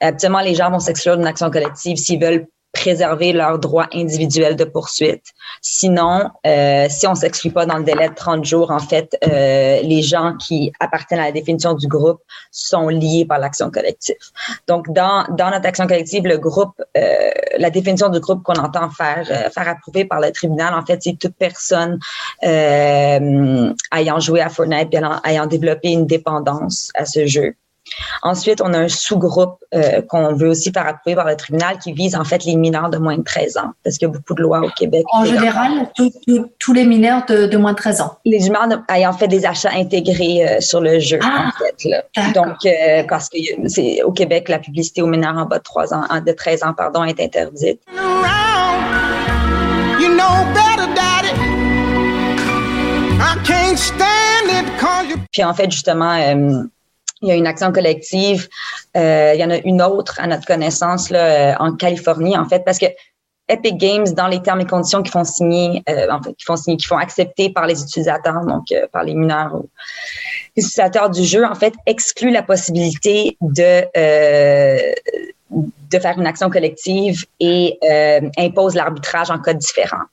Habituellement, 0.00 0.40
les 0.40 0.54
gens 0.54 0.70
vont 0.70 0.78
s'exclure 0.78 1.16
d'une 1.16 1.26
action 1.26 1.50
collective 1.50 1.96
s'ils 1.96 2.20
veulent 2.20 2.46
préserver 2.72 3.32
leurs 3.32 3.58
droits 3.58 3.88
individuels 3.92 4.56
de 4.56 4.64
poursuite. 4.64 5.24
Sinon, 5.62 6.30
euh, 6.46 6.86
si 6.88 7.06
on 7.06 7.14
s'exclut 7.14 7.50
pas 7.50 7.66
dans 7.66 7.78
le 7.78 7.84
délai 7.84 8.08
de 8.08 8.14
30 8.14 8.44
jours, 8.44 8.70
en 8.70 8.78
fait, 8.78 9.16
euh, 9.26 9.80
les 9.82 10.02
gens 10.02 10.34
qui 10.36 10.72
appartiennent 10.78 11.20
à 11.20 11.26
la 11.26 11.32
définition 11.32 11.74
du 11.74 11.88
groupe 11.88 12.20
sont 12.50 12.88
liés 12.88 13.24
par 13.26 13.38
l'action 13.38 13.70
collective. 13.70 14.16
Donc, 14.66 14.90
dans, 14.92 15.24
dans 15.30 15.50
notre 15.50 15.66
action 15.66 15.86
collective, 15.86 16.24
le 16.24 16.38
groupe, 16.38 16.80
euh, 16.96 17.30
la 17.58 17.70
définition 17.70 18.10
du 18.10 18.20
groupe 18.20 18.42
qu'on 18.42 18.54
entend 18.54 18.90
faire 18.90 19.26
euh, 19.30 19.50
faire 19.50 19.68
approuver 19.68 20.04
par 20.04 20.20
le 20.20 20.30
tribunal, 20.30 20.74
en 20.74 20.84
fait, 20.84 21.02
c'est 21.02 21.18
toute 21.18 21.34
personne 21.36 21.98
euh, 22.44 23.72
ayant 23.96 24.20
joué 24.20 24.40
à 24.40 24.48
Fortnite, 24.48 24.94
ayant 25.24 25.46
développé 25.46 25.88
une 25.88 26.06
dépendance 26.06 26.90
à 26.94 27.04
ce 27.04 27.26
jeu. 27.26 27.54
Ensuite, 28.22 28.60
on 28.60 28.72
a 28.72 28.78
un 28.78 28.88
sous-groupe 28.88 29.58
euh, 29.74 30.02
qu'on 30.08 30.34
veut 30.34 30.48
aussi 30.48 30.72
faire 30.72 30.86
approuver 30.86 31.14
par 31.14 31.26
le 31.26 31.36
tribunal 31.36 31.78
qui 31.78 31.92
vise 31.92 32.16
en 32.16 32.24
fait 32.24 32.44
les 32.44 32.56
mineurs 32.56 32.90
de 32.90 32.98
moins 32.98 33.16
de 33.16 33.22
13 33.22 33.56
ans, 33.58 33.70
parce 33.84 33.98
qu'il 33.98 34.08
y 34.08 34.10
a 34.10 34.14
beaucoup 34.14 34.34
de 34.34 34.42
lois 34.42 34.60
au 34.60 34.70
Québec. 34.70 35.04
En 35.12 35.24
général, 35.24 35.90
tous 36.58 36.72
les 36.72 36.84
mineurs 36.84 37.24
de, 37.26 37.56
moins 37.56 37.72
de 37.72 37.76
13 37.76 38.00
ans. 38.00 38.18
Les 38.24 38.38
mineurs 38.38 38.82
ayant 38.92 39.12
fait 39.12 39.28
des 39.28 39.44
achats 39.46 39.72
intégrés 39.72 40.48
euh, 40.48 40.60
sur 40.60 40.80
le 40.80 40.98
jeu, 40.98 41.18
ah, 41.22 41.48
en 41.48 41.58
fait. 41.58 41.88
Là. 41.88 42.32
Donc, 42.32 42.64
euh, 42.64 43.04
parce 43.08 43.28
que 43.28 43.38
c'est 43.66 44.02
au 44.02 44.12
Québec, 44.12 44.48
la 44.48 44.58
publicité 44.58 45.02
aux 45.02 45.06
mineurs 45.06 45.36
en 45.36 45.44
bas 45.44 45.58
de 45.58 45.62
3 45.62 45.94
ans, 45.94 46.04
de 46.24 46.32
13 46.32 46.64
ans, 46.64 46.74
pardon, 46.74 47.04
est 47.04 47.20
interdite. 47.20 47.80
Puis 55.32 55.44
en 55.44 55.54
fait, 55.54 55.70
justement, 55.70 56.16
il 57.22 57.28
y 57.28 57.32
a 57.32 57.34
une 57.34 57.46
action 57.46 57.72
collective. 57.72 58.48
Euh, 58.96 59.32
il 59.34 59.40
y 59.40 59.44
en 59.44 59.50
a 59.50 59.56
une 59.58 59.82
autre 59.82 60.20
à 60.20 60.26
notre 60.26 60.46
connaissance 60.46 61.10
là, 61.10 61.52
euh, 61.52 61.54
en 61.58 61.74
Californie, 61.74 62.36
en 62.36 62.48
fait, 62.48 62.64
parce 62.64 62.78
que 62.78 62.86
Epic 63.48 63.78
Games, 63.78 64.06
dans 64.12 64.28
les 64.28 64.42
termes 64.42 64.60
et 64.60 64.66
conditions 64.66 65.02
qui 65.02 65.10
font 65.10 65.24
signer, 65.24 65.82
euh, 65.88 66.08
en 66.10 66.20
qui 66.20 66.44
font 66.44 66.56
signer, 66.56 66.76
qui 66.76 66.86
font 66.86 66.98
accepter 66.98 67.50
par 67.50 67.66
les 67.66 67.82
utilisateurs, 67.82 68.44
donc 68.44 68.66
par 68.92 69.04
les 69.04 69.14
mineurs 69.14 69.54
ou 69.54 69.70
les 70.54 70.62
utilisateurs 70.62 71.08
du 71.08 71.24
jeu, 71.24 71.46
en 71.46 71.54
fait, 71.54 71.72
exclut 71.86 72.30
la 72.30 72.42
possibilité 72.42 73.36
de 73.40 73.84
de 75.50 75.98
faire 75.98 76.18
une 76.18 76.26
action 76.26 76.50
collective 76.50 77.24
et 77.40 77.78
impose 78.36 78.74
l'arbitrage 78.74 79.30
en 79.30 79.38
cas 79.38 79.54
différent. 79.54 80.04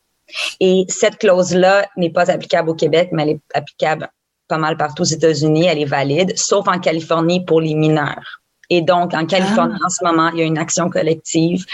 Et 0.61 0.85
cette 0.87 1.17
clause-là 1.17 1.87
n'est 1.97 2.09
pas 2.09 2.31
applicable 2.31 2.69
au 2.69 2.73
Québec, 2.73 3.09
mais 3.11 3.23
elle 3.23 3.29
est 3.31 3.41
applicable 3.53 4.09
pas 4.47 4.57
mal 4.57 4.77
partout 4.77 5.01
aux 5.01 5.05
États-Unis, 5.05 5.65
elle 5.65 5.79
est 5.79 5.85
valide, 5.85 6.37
sauf 6.37 6.67
en 6.67 6.79
Californie 6.79 7.43
pour 7.43 7.61
les 7.61 7.73
mineurs. 7.73 8.41
Et 8.69 8.81
donc, 8.81 9.13
en 9.13 9.25
Californie, 9.25 9.75
ah. 9.81 9.85
en 9.85 9.89
ce 9.89 10.03
moment, 10.03 10.29
il 10.33 10.39
y 10.39 10.41
a 10.41 10.45
une 10.45 10.57
action 10.57 10.89
collective 10.89 11.65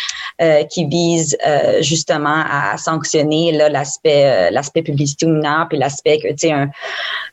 euh, 0.42 0.64
qui 0.66 0.86
vise 0.86 1.38
euh, 1.46 1.82
justement 1.82 2.44
à 2.50 2.78
sanctionner 2.78 3.52
l'aspect 3.52 4.26
euh, 4.26 4.52
l'aspect 4.52 4.82
publicité 4.82 5.26
mineur, 5.26 5.68
puis 5.70 5.78
l'aspect 5.78 6.20
que, 6.20 6.28
tu 6.30 6.48
sais, 6.48 6.52
un, 6.52 6.70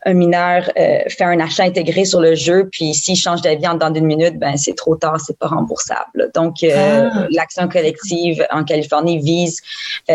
un, 0.05 0.15
mineur 0.15 0.71
euh, 0.79 0.99
fait 1.09 1.25
un 1.25 1.41
achat 1.41 1.65
intégré 1.65 2.05
sur 2.05 2.21
le 2.21 2.35
jeu, 2.35 2.69
puis 2.71 2.95
s'il 2.95 3.17
change 3.17 3.43
d'avis 3.43 3.67
en 3.67 3.75
dans 3.75 3.93
une 3.93 4.07
minute, 4.07 4.39
ben 4.39 4.57
c'est 4.57 4.75
trop 4.75 4.97
tard, 4.97 5.21
c'est 5.21 5.39
pas 5.39 5.49
remboursable. 5.49 6.31
Donc, 6.35 6.57
ah. 6.65 7.27
l'action 7.31 7.69
collective 7.69 8.47
en 8.51 8.65
Californie 8.65 9.19
vise, 9.19 9.61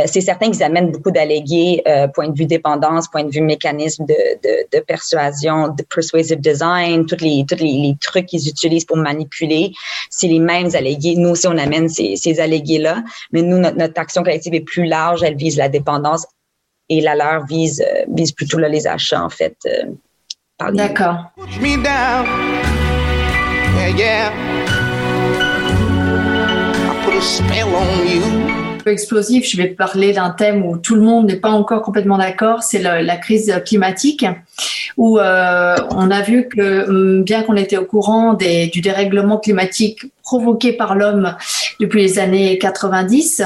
c'est 0.06 0.22
certain 0.22 0.52
qu'ils 0.52 0.64
amènent 0.64 0.92
beaucoup 0.92 1.12
d'allégués, 1.12 1.84
point 2.14 2.30
de 2.30 2.38
vue 2.38 2.46
dépendance, 2.46 3.08
point 3.08 3.24
de 3.24 3.32
vue 3.32 3.42
mécanisme 3.42 4.06
de, 4.06 4.16
de, 4.44 4.78
de 4.78 4.84
persuasion, 4.84 5.70
de 5.70 5.84
persuasive 5.84 6.40
design, 6.40 7.06
tous 7.06 7.22
les, 7.22 7.46
tous 7.48 7.58
les, 7.58 7.72
les 7.72 7.96
trucs 8.00 8.28
qu'ils 8.28 8.48
utilisent 8.48 8.86
pour 8.86 8.98
manipuler 8.98 9.33
c'est 10.10 10.28
les 10.28 10.40
mêmes 10.40 10.70
allégués. 10.74 11.16
Nous 11.16 11.30
aussi, 11.30 11.48
on 11.48 11.58
amène 11.58 11.90
ces, 11.90 12.16
ces 12.16 12.40
allégués-là, 12.40 13.04
mais 13.32 13.42
nous, 13.42 13.58
notre, 13.58 14.00
action 14.00 14.24
collective 14.24 14.54
est 14.54 14.62
plus 14.62 14.86
large. 14.86 15.24
Elle 15.24 15.36
vise 15.36 15.58
la 15.58 15.70
dépendance 15.70 16.26
et 16.90 17.02
la 17.02 17.16
leur 17.16 17.46
vise, 17.46 17.82
euh, 17.82 18.06
vise 18.14 18.32
plutôt 18.32 18.58
là, 18.58 18.70
les 18.70 18.88
achats, 18.88 19.24
en 19.24 19.30
fait. 19.30 19.56
Euh, 19.66 19.86
D'accord. 20.72 21.32
Explosif, 28.92 29.50
je 29.50 29.58
vais 29.58 29.68
parler 29.68 30.14
d'un 30.14 30.30
thème 30.30 30.66
où 30.66 30.78
tout 30.78 30.96
le 30.96 31.02
monde 31.02 31.28
n'est 31.28 31.40
pas 31.40 31.50
encore 31.50 31.82
complètement 31.82 32.18
d'accord, 32.18 32.64
c'est 32.64 32.80
la, 32.80 33.18
crise 33.18 33.54
climatique, 33.66 34.26
où 34.98 35.20
euh, 35.20 35.76
on 35.92 36.12
a 36.12 36.22
vu 36.22 36.48
que 36.48 36.88
hum, 36.90 37.24
bien 37.24 37.44
qu'on 37.44 37.56
était 37.56 37.78
au 37.78 37.86
courant 37.86 38.34
du 38.34 38.82
dérèglement 38.82 39.38
climatique 39.38 40.06
provoqué 40.24 40.74
par 40.74 40.96
l'homme 40.96 41.36
depuis 41.80 42.02
les 42.02 42.20
années 42.20 42.58
90, 42.58 43.44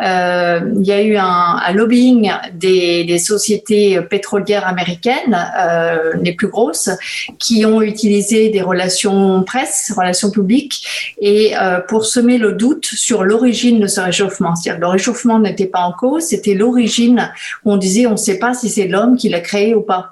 euh, 0.00 0.60
il 0.76 0.86
y 0.86 0.92
a 0.92 1.02
eu 1.02 1.16
un, 1.16 1.24
un 1.64 1.72
lobbying 1.72 2.30
des, 2.52 3.04
des, 3.04 3.18
sociétés 3.18 4.00
pétrolières 4.02 4.66
américaines, 4.66 5.38
euh, 5.58 6.14
les 6.20 6.32
plus 6.32 6.48
grosses, 6.48 6.90
qui 7.38 7.64
ont 7.64 7.80
utilisé 7.80 8.48
des 8.48 8.62
relations 8.62 9.42
presse, 9.44 9.92
relations 9.96 10.30
publiques, 10.30 11.14
et 11.20 11.56
euh, 11.56 11.80
pour 11.80 12.06
semer 12.06 12.38
le 12.38 12.52
doute 12.52 12.86
sur 12.86 13.24
l'origine 13.24 13.80
de 13.80 13.86
ce 13.86 14.00
réchauffement. 14.00 14.56
C'est-à-dire 14.56 14.80
le 14.80 14.88
réchauffement 14.88 15.38
n'était 15.38 15.66
pas 15.66 15.80
en 15.80 15.92
cause, 15.92 16.24
c'était 16.24 16.54
l'origine 16.54 17.30
où 17.64 17.72
on 17.72 17.76
disait 17.76 18.06
on 18.06 18.12
ne 18.12 18.16
sait 18.16 18.38
pas 18.38 18.54
si 18.54 18.68
c'est 18.68 18.88
l'homme 18.88 19.16
qui 19.16 19.28
l'a 19.28 19.40
créé 19.40 19.74
ou 19.74 19.82
pas. 19.82 20.10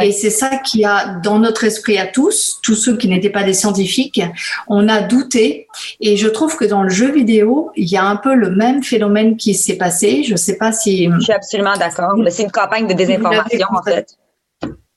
Et 0.00 0.12
c'est 0.12 0.30
ça 0.30 0.56
qui 0.56 0.84
a 0.84 1.18
dans 1.22 1.38
notre 1.38 1.64
esprit 1.64 1.98
à 1.98 2.06
tous, 2.06 2.58
tous 2.62 2.74
ceux 2.74 2.96
qui 2.96 3.08
n'étaient 3.08 3.30
pas 3.30 3.42
des 3.42 3.52
scientifiques, 3.52 4.22
on 4.68 4.88
a 4.88 5.02
douté. 5.02 5.68
Et 6.00 6.16
je 6.16 6.28
trouve 6.28 6.56
que 6.56 6.64
dans 6.64 6.82
le 6.82 6.88
jeu 6.88 7.12
vidéo, 7.12 7.70
il 7.76 7.88
y 7.88 7.96
a 7.96 8.04
un 8.04 8.16
peu 8.16 8.34
le 8.34 8.50
même 8.50 8.82
phénomène 8.82 8.99
qui 9.36 9.54
s'est 9.54 9.76
passé. 9.76 10.22
Je 10.24 10.32
ne 10.32 10.36
sais 10.36 10.56
pas 10.56 10.72
si. 10.72 11.10
Je 11.10 11.20
suis 11.20 11.32
absolument 11.32 11.76
d'accord. 11.76 12.14
C'est 12.30 12.42
une 12.42 12.50
campagne 12.50 12.86
de 12.86 12.94
désinformation, 12.94 13.68
en 13.70 13.82
fait. 13.82 14.16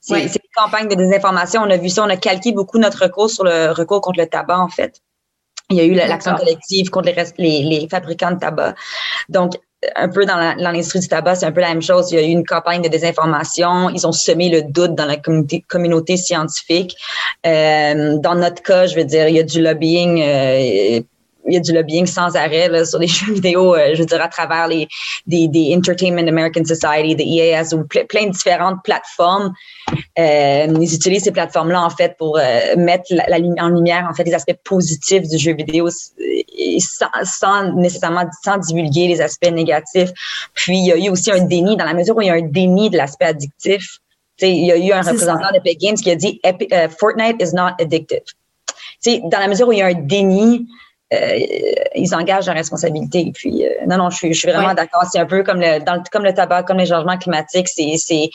C'est 0.00 0.24
une 0.24 0.50
campagne 0.54 0.88
de 0.88 0.94
désinformation. 0.94 1.62
On 1.62 1.70
a 1.70 1.76
vu 1.76 1.88
ça, 1.88 2.04
on 2.04 2.10
a 2.10 2.16
calqué 2.16 2.52
beaucoup 2.52 2.78
notre 2.78 3.04
recours 3.04 3.30
sur 3.30 3.44
le 3.44 3.72
recours 3.72 4.00
contre 4.00 4.20
le 4.20 4.26
tabac, 4.26 4.58
en 4.58 4.68
fait. 4.68 5.00
Il 5.70 5.76
y 5.76 5.80
a 5.80 5.84
eu 5.84 5.94
l'action 5.94 6.34
collective 6.34 6.90
contre 6.90 7.10
les, 7.10 7.24
les, 7.38 7.62
les, 7.62 7.88
fabricants 7.88 8.32
de 8.32 8.38
tabac. 8.38 8.74
Donc, 9.30 9.54
un 9.96 10.08
peu 10.08 10.24
dans 10.24 10.36
l'industrie 10.58 11.00
du 11.00 11.08
tabac, 11.08 11.36
c'est 11.36 11.46
un 11.46 11.52
peu 11.52 11.60
la 11.60 11.68
même 11.68 11.82
chose. 11.82 12.10
Il 12.12 12.14
y 12.16 12.18
a 12.18 12.22
eu 12.22 12.30
une 12.30 12.44
campagne 12.44 12.82
de 12.82 12.88
désinformation. 12.88 13.90
Ils 13.90 14.06
ont 14.06 14.12
semé 14.12 14.48
le 14.50 14.62
doute 14.62 14.94
dans 14.94 15.06
la 15.06 15.16
communauté, 15.16 15.64
communauté 15.68 16.16
scientifique. 16.16 16.96
Euh, 17.46 18.18
dans 18.18 18.34
notre 18.34 18.62
cas, 18.62 18.86
je 18.86 18.96
veux 18.96 19.04
dire, 19.04 19.28
il 19.28 19.36
y 19.36 19.40
a 19.40 19.42
du 19.42 19.62
lobbying. 19.62 20.22
Euh, 20.22 21.00
il 21.46 21.54
y 21.54 21.56
a 21.56 21.60
du 21.60 21.72
lobbying 21.72 22.06
sans 22.06 22.34
arrêt 22.36 22.68
là, 22.68 22.84
sur 22.84 22.98
les 22.98 23.06
jeux 23.08 23.32
vidéo, 23.32 23.74
euh, 23.74 23.94
je 23.94 24.00
veux 24.00 24.06
dire, 24.06 24.22
à 24.22 24.28
travers 24.28 24.68
les 24.68 24.88
des, 25.26 25.48
des 25.48 25.74
Entertainment 25.76 26.26
American 26.28 26.64
Society, 26.64 27.14
des 27.14 27.24
EAS 27.24 27.74
ou 27.74 27.84
plein 27.84 28.26
de 28.26 28.30
différentes 28.30 28.82
plateformes. 28.84 29.52
Euh, 30.18 30.66
ils 30.80 30.94
utilisent 30.94 31.24
ces 31.24 31.32
plateformes-là, 31.32 31.82
en 31.82 31.90
fait, 31.90 32.16
pour 32.18 32.38
euh, 32.38 32.76
mettre 32.76 33.04
la, 33.10 33.26
la, 33.28 33.38
en 33.62 33.68
lumière, 33.68 34.06
en 34.10 34.14
fait, 34.14 34.24
les 34.24 34.34
aspects 34.34 34.56
positifs 34.64 35.28
du 35.28 35.38
jeu 35.38 35.54
vidéo 35.54 35.88
sans, 35.90 37.06
sans, 37.24 37.72
nécessairement 37.74 38.24
sans 38.42 38.58
divulguer 38.58 39.08
les 39.08 39.20
aspects 39.20 39.50
négatifs. 39.50 40.10
Puis 40.54 40.78
il 40.78 40.86
y 40.86 40.92
a 40.92 40.96
eu 40.96 41.08
aussi 41.10 41.30
un 41.30 41.44
déni 41.44 41.76
dans 41.76 41.84
la 41.84 41.94
mesure 41.94 42.16
où 42.16 42.22
il 42.22 42.28
y 42.28 42.30
a 42.30 42.34
un 42.34 42.42
déni 42.42 42.90
de 42.90 42.96
l'aspect 42.96 43.26
addictif. 43.26 43.98
sais, 44.38 44.50
il 44.50 44.64
y 44.66 44.72
a 44.72 44.76
eu 44.76 44.92
un 44.92 45.02
représentant 45.02 45.50
d'Epic 45.52 45.80
Games 45.80 45.96
qui 45.96 46.10
a 46.10 46.16
dit 46.16 46.40
Fortnite 46.98 47.40
is 47.40 47.54
not 47.54 47.72
addictive. 47.80 48.22
dans 49.06 49.38
la 49.38 49.48
mesure 49.48 49.68
où 49.68 49.72
il 49.72 49.78
y 49.78 49.82
a 49.82 49.86
un 49.86 49.94
déni 49.94 50.66
euh, 51.12 51.38
ils 51.94 52.14
engagent 52.14 52.46
la 52.46 52.54
responsabilité. 52.54 53.30
Puis, 53.34 53.66
euh, 53.66 53.70
non, 53.86 53.98
non, 53.98 54.10
je 54.10 54.16
suis, 54.16 54.32
je 54.32 54.38
suis 54.38 54.50
vraiment 54.50 54.74
d'accord. 54.74 55.04
C'est 55.10 55.18
un 55.18 55.26
peu 55.26 55.42
comme 55.42 55.60
le, 55.60 55.84
dans 55.84 55.94
le, 55.94 56.00
comme 56.10 56.24
le 56.24 56.32
tabac, 56.32 56.62
comme 56.64 56.78
les 56.78 56.86
changements 56.86 57.18
climatiques, 57.18 57.68
c'est, 57.68 57.94
c'est 57.98 58.30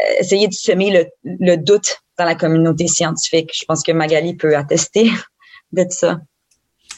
euh, 0.00 0.20
essayer 0.20 0.48
de 0.48 0.54
semer 0.54 0.90
le, 0.90 1.06
le 1.24 1.56
doute 1.56 1.98
dans 2.18 2.24
la 2.24 2.34
communauté 2.34 2.86
scientifique. 2.88 3.50
Je 3.54 3.64
pense 3.66 3.82
que 3.82 3.92
Magali 3.92 4.34
peut 4.34 4.56
attester 4.56 5.10
de 5.72 5.84
ça. 5.90 6.18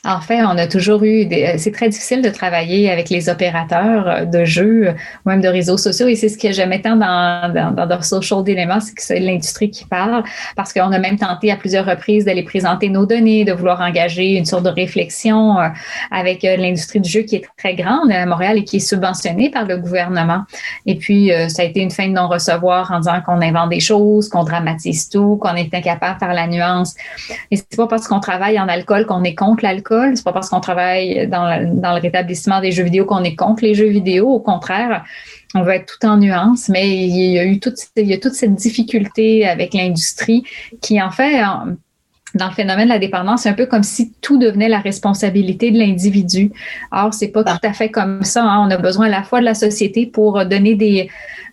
En 0.04 0.20
fait, 0.20 0.42
on 0.42 0.56
a 0.56 0.66
toujours 0.68 1.02
eu. 1.02 1.26
Euh, 1.26 1.54
c'est 1.56 1.72
très 1.72 1.88
difficile 1.88 2.22
de 2.22 2.28
travailler 2.28 2.90
avec 2.90 3.10
les 3.10 3.28
opérateurs 3.28 4.08
euh, 4.08 4.24
de 4.24 4.44
jeux 4.44 4.90
ou 5.24 5.28
même 5.28 5.40
de 5.40 5.48
réseaux 5.48 5.76
sociaux. 5.76 6.06
Et 6.06 6.14
c'est 6.14 6.28
ce 6.28 6.38
que 6.38 6.52
j'aime 6.52 6.80
tant 6.80 6.96
dans, 6.96 7.74
dans, 7.74 7.98
The 7.98 8.02
Social 8.02 8.44
Dilemma, 8.44 8.78
c'est 8.80 8.94
que 8.94 9.02
c'est 9.02 9.18
l'industrie 9.18 9.70
qui 9.70 9.84
parle. 9.84 10.22
Parce 10.54 10.72
qu'on 10.72 10.92
a 10.92 10.98
même 10.98 11.18
tenté 11.18 11.50
à 11.50 11.56
plusieurs 11.56 11.84
reprises 11.84 12.24
d'aller 12.24 12.44
présenter 12.44 12.88
nos 12.88 13.06
données, 13.06 13.44
de 13.44 13.52
vouloir 13.52 13.80
engager 13.80 14.36
une 14.36 14.44
sorte 14.44 14.64
de 14.64 14.70
réflexion 14.70 15.58
euh, 15.58 15.68
avec 16.12 16.42
l'industrie 16.42 17.00
du 17.00 17.10
jeu 17.10 17.22
qui 17.22 17.36
est 17.36 17.44
très 17.56 17.74
grande 17.74 18.12
à 18.12 18.24
Montréal 18.24 18.58
et 18.58 18.64
qui 18.64 18.76
est 18.76 18.80
subventionnée 18.80 19.50
par 19.50 19.66
le 19.66 19.78
gouvernement. 19.78 20.42
Et 20.86 20.96
puis, 20.96 21.30
ça 21.48 21.62
a 21.62 21.64
été 21.64 21.80
une 21.80 21.90
fin 21.90 22.08
de 22.08 22.12
non-recevoir 22.12 22.92
en 22.92 23.00
disant 23.00 23.20
qu'on 23.24 23.40
invente 23.40 23.70
des 23.70 23.80
choses, 23.80 24.28
qu'on 24.28 24.44
dramatise 24.44 25.08
tout, 25.08 25.36
qu'on 25.36 25.54
est 25.54 25.72
incapable 25.74 26.14
de 26.14 26.18
faire 26.24 26.34
la 26.34 26.46
nuance. 26.46 26.94
Et 27.50 27.56
c'est 27.56 27.76
pas 27.76 27.86
parce 27.86 28.06
qu'on 28.06 28.20
travaille 28.20 28.58
en 28.60 28.68
alcool 28.68 29.06
qu'on 29.06 29.24
est 29.24 29.34
contre 29.34 29.64
l'alcool 29.64 29.87
c'est 30.14 30.24
pas 30.24 30.32
parce 30.32 30.48
qu'on 30.48 30.60
travaille 30.60 31.28
dans, 31.28 31.46
le 31.46 32.00
rétablissement 32.00 32.60
des 32.60 32.72
jeux 32.72 32.84
vidéo 32.84 33.04
qu'on 33.04 33.24
est 33.24 33.36
contre 33.36 33.64
les 33.64 33.74
jeux 33.74 33.88
vidéo. 33.88 34.28
Au 34.28 34.40
contraire, 34.40 35.04
on 35.54 35.62
va 35.62 35.76
être 35.76 35.98
tout 35.98 36.06
en 36.06 36.18
nuances, 36.18 36.68
mais 36.68 36.88
il 36.88 37.32
y 37.32 37.38
a 37.38 37.44
eu 37.44 37.60
il 37.96 38.06
y 38.06 38.12
a 38.12 38.18
toute 38.18 38.34
cette 38.34 38.54
difficulté 38.54 39.46
avec 39.46 39.74
l'industrie 39.74 40.44
qui, 40.80 41.00
en 41.00 41.10
fait, 41.10 41.40
dans 42.34 42.48
le 42.48 42.54
phénomène 42.54 42.88
de 42.88 42.92
la 42.92 42.98
dépendance, 42.98 43.42
c'est 43.42 43.48
un 43.48 43.54
peu 43.54 43.66
comme 43.66 43.82
si 43.82 44.12
tout 44.20 44.38
devenait 44.38 44.68
la 44.68 44.80
responsabilité 44.80 45.70
de 45.70 45.78
l'individu. 45.78 46.52
Or, 46.92 47.14
c'est 47.14 47.28
pas 47.28 47.42
tout 47.42 47.58
à 47.62 47.72
fait 47.72 47.90
comme 47.90 48.22
ça. 48.22 48.44
Hein. 48.44 48.66
On 48.66 48.70
a 48.70 48.76
besoin 48.76 49.06
à 49.06 49.10
la 49.10 49.22
fois 49.22 49.40
de 49.40 49.46
la 49.46 49.54
société 49.54 50.06
pour 50.06 50.44
donner 50.44 50.74
des, 50.74 51.08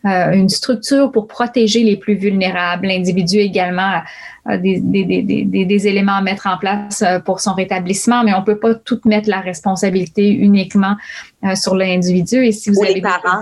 euh, 0.05 0.31
une 0.33 0.49
structure 0.49 1.11
pour 1.11 1.27
protéger 1.27 1.83
les 1.83 1.97
plus 1.97 2.15
vulnérables, 2.15 2.87
l'individu 2.87 3.37
également 3.37 4.01
des, 4.47 4.79
des, 4.79 5.65
des, 5.65 5.87
éléments 5.87 6.15
à 6.15 6.21
mettre 6.21 6.47
en 6.47 6.57
place 6.57 7.01
euh, 7.01 7.19
pour 7.19 7.39
son 7.39 7.53
rétablissement, 7.53 8.23
mais 8.23 8.33
on 8.33 8.43
peut 8.43 8.59
pas 8.59 8.75
tout 8.75 8.99
mettre 9.05 9.29
la 9.29 9.39
responsabilité 9.39 10.29
uniquement 10.29 10.95
euh, 11.43 11.55
sur 11.55 11.75
l'individu. 11.75 12.45
Et 12.45 12.51
si 12.51 12.69
vous 12.69 12.79
ou 12.79 12.83
avez 12.83 12.95
les 12.95 13.01
parents. 13.01 13.41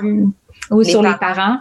ou 0.71 0.83
sur 0.83 1.03
les 1.03 1.15
parents. 1.19 1.57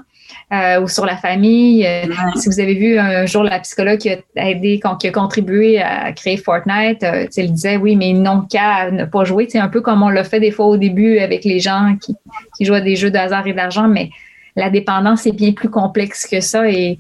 Euh, 0.52 0.82
ou 0.82 0.88
sur 0.88 1.06
la 1.06 1.16
famille. 1.16 1.88
Si 2.36 2.46
vous 2.48 2.60
avez 2.60 2.74
vu 2.74 2.98
un 2.98 3.24
jour 3.24 3.42
la 3.42 3.58
psychologue 3.60 3.98
qui 3.98 4.10
a 4.10 4.18
aidé, 4.36 4.80
qui 5.00 5.08
a 5.08 5.10
contribué 5.10 5.80
à 5.80 6.12
créer 6.12 6.36
Fortnite, 6.36 7.02
euh, 7.02 7.26
elle 7.34 7.52
disait 7.52 7.78
oui, 7.78 7.96
mais 7.96 8.12
non 8.12 8.42
qu'à 8.42 8.90
ne 8.90 9.06
pas 9.06 9.24
jouer. 9.24 9.46
C'est 9.48 9.58
un 9.58 9.68
peu 9.68 9.80
comme 9.80 10.02
on 10.02 10.10
l'a 10.10 10.24
fait 10.24 10.40
des 10.40 10.50
fois 10.50 10.66
au 10.66 10.76
début 10.76 11.18
avec 11.20 11.44
les 11.44 11.58
gens 11.58 11.96
qui, 12.02 12.14
qui 12.56 12.66
jouent 12.66 12.74
à 12.74 12.82
des 12.82 12.96
jeux 12.96 13.10
de 13.10 13.16
hasard 13.16 13.46
et 13.46 13.54
d'argent, 13.54 13.88
mais 13.88 14.10
la 14.54 14.68
dépendance 14.68 15.26
est 15.26 15.32
bien 15.32 15.52
plus 15.52 15.70
complexe 15.70 16.26
que 16.26 16.40
ça 16.40 16.68
et 16.68 16.98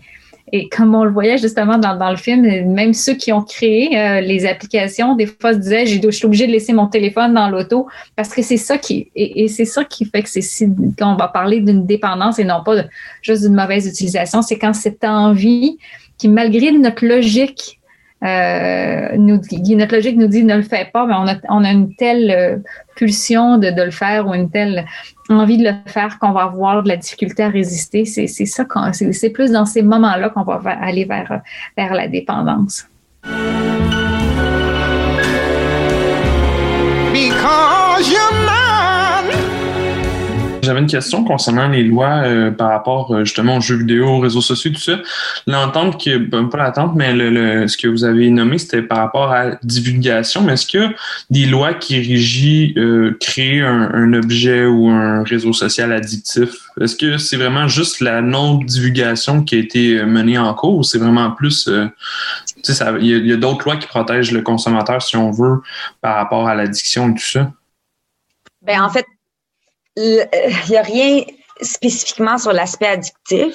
et 0.54 0.68
comme 0.68 0.94
on 0.94 1.04
le 1.04 1.10
voyait 1.10 1.38
justement 1.38 1.78
dans, 1.78 2.10
le 2.10 2.16
film, 2.16 2.42
même 2.72 2.92
ceux 2.92 3.14
qui 3.14 3.32
ont 3.32 3.42
créé 3.42 3.98
euh, 3.98 4.20
les 4.20 4.44
applications, 4.44 5.16
des 5.16 5.24
fois 5.24 5.54
se 5.54 5.58
disaient, 5.58 5.86
je 5.86 6.10
suis 6.10 6.26
obligé 6.26 6.46
de 6.46 6.52
laisser 6.52 6.74
mon 6.74 6.88
téléphone 6.88 7.32
dans 7.32 7.48
l'auto 7.48 7.88
parce 8.16 8.28
que 8.28 8.42
c'est 8.42 8.58
ça 8.58 8.76
qui 8.76 9.10
et, 9.16 9.48
c'est 9.48 9.64
ça 9.64 9.84
qui 9.84 10.04
fait 10.04 10.22
que 10.22 10.28
c'est 10.28 10.42
si 10.42 10.68
quand 10.98 11.14
on 11.14 11.16
va 11.16 11.28
parler 11.28 11.60
d'une 11.60 11.86
dépendance 11.86 12.38
et 12.38 12.44
non 12.44 12.62
pas 12.62 12.84
juste 13.22 13.42
d'une 13.42 13.54
mauvaise 13.54 13.86
utilisation, 13.86 14.42
c'est 14.42 14.58
quand 14.58 14.74
cette 14.74 15.04
envie 15.04 15.78
qui 16.18 16.28
malgré 16.28 16.70
notre 16.70 17.06
logique 17.06 17.80
euh, 18.22 19.16
notre 19.16 19.94
logique 19.94 20.16
nous 20.16 20.28
dit 20.28 20.44
ne 20.44 20.56
le 20.56 20.62
fais 20.62 20.88
pas, 20.92 21.06
mais 21.06 21.14
on 21.14 21.26
a, 21.26 21.34
on 21.48 21.64
a 21.64 21.70
une 21.72 21.94
telle 21.96 22.30
euh, 22.30 22.56
pulsion 22.94 23.58
de, 23.58 23.70
de, 23.70 23.82
le 23.82 23.90
faire 23.90 24.28
ou 24.28 24.34
une 24.34 24.48
telle 24.48 24.84
envie 25.32 25.58
de 25.58 25.64
le 25.64 25.74
faire 25.86 26.18
qu'on 26.18 26.32
va 26.32 26.42
avoir 26.42 26.82
de 26.82 26.88
la 26.88 26.96
difficulté 26.96 27.42
à 27.42 27.48
résister. 27.48 28.04
C'est 28.04 28.26
ça, 28.26 28.64
c'est 28.92 29.30
plus 29.30 29.50
dans 29.50 29.66
ces 29.66 29.82
moments-là 29.82 30.30
qu'on 30.30 30.44
va 30.44 30.60
aller 30.80 31.04
vers, 31.04 31.40
vers 31.76 31.94
la 31.94 32.08
dépendance. 32.08 32.86
J'avais 40.62 40.78
une 40.78 40.86
question 40.86 41.24
concernant 41.24 41.66
les 41.68 41.82
lois 41.82 42.22
euh, 42.24 42.52
par 42.52 42.70
rapport 42.70 43.12
euh, 43.12 43.24
justement 43.24 43.56
aux 43.56 43.60
jeux 43.60 43.78
vidéo, 43.78 44.06
aux 44.06 44.20
réseaux 44.20 44.40
sociaux, 44.40 44.70
tout 44.70 44.80
ça. 44.80 45.00
L'entente 45.48 46.00
que, 46.00 46.18
ben, 46.18 46.44
pas 46.44 46.58
l'attente, 46.58 46.92
mais 46.94 47.12
le, 47.12 47.66
ce 47.66 47.76
que 47.76 47.88
vous 47.88 48.04
avez 48.04 48.30
nommé, 48.30 48.58
c'était 48.58 48.82
par 48.82 48.98
rapport 48.98 49.32
à 49.32 49.56
divulgation. 49.64 50.42
Mais 50.42 50.52
est-ce 50.52 50.78
y 50.78 50.84
a 50.84 50.92
des 51.30 51.46
lois 51.46 51.74
qui 51.74 51.96
régissent 51.96 52.76
euh, 52.76 53.16
créer 53.20 53.60
un, 53.60 54.12
objet 54.12 54.64
ou 54.64 54.88
un 54.88 55.24
réseau 55.24 55.52
social 55.52 55.92
addictif? 55.92 56.50
Est-ce 56.80 56.94
que 56.94 57.18
c'est 57.18 57.36
vraiment 57.36 57.66
juste 57.66 58.00
la 58.00 58.22
non-divulgation 58.22 59.42
qui 59.42 59.56
a 59.56 59.58
été 59.58 60.04
menée 60.04 60.38
en 60.38 60.54
cours 60.54 60.78
ou 60.78 60.82
c'est 60.84 60.98
vraiment 60.98 61.32
plus, 61.32 61.68
sais, 62.62 62.84
il 63.00 63.26
y 63.26 63.32
a, 63.32 63.34
a 63.34 63.36
d'autres 63.36 63.64
lois 63.64 63.76
qui 63.76 63.88
protègent 63.88 64.30
le 64.30 64.42
consommateur, 64.42 65.02
si 65.02 65.16
on 65.16 65.32
veut, 65.32 65.60
par 66.00 66.14
rapport 66.14 66.46
à 66.46 66.54
l'addiction 66.54 67.10
et 67.10 67.14
tout 67.14 67.26
ça? 67.26 67.52
Ben, 68.64 68.80
en 68.80 68.90
fait, 68.90 69.06
il 69.96 70.26
n'y 70.70 70.76
a 70.76 70.82
rien 70.82 71.24
spécifiquement 71.62 72.38
sur 72.38 72.52
l'aspect 72.52 72.86
addictif, 72.86 73.54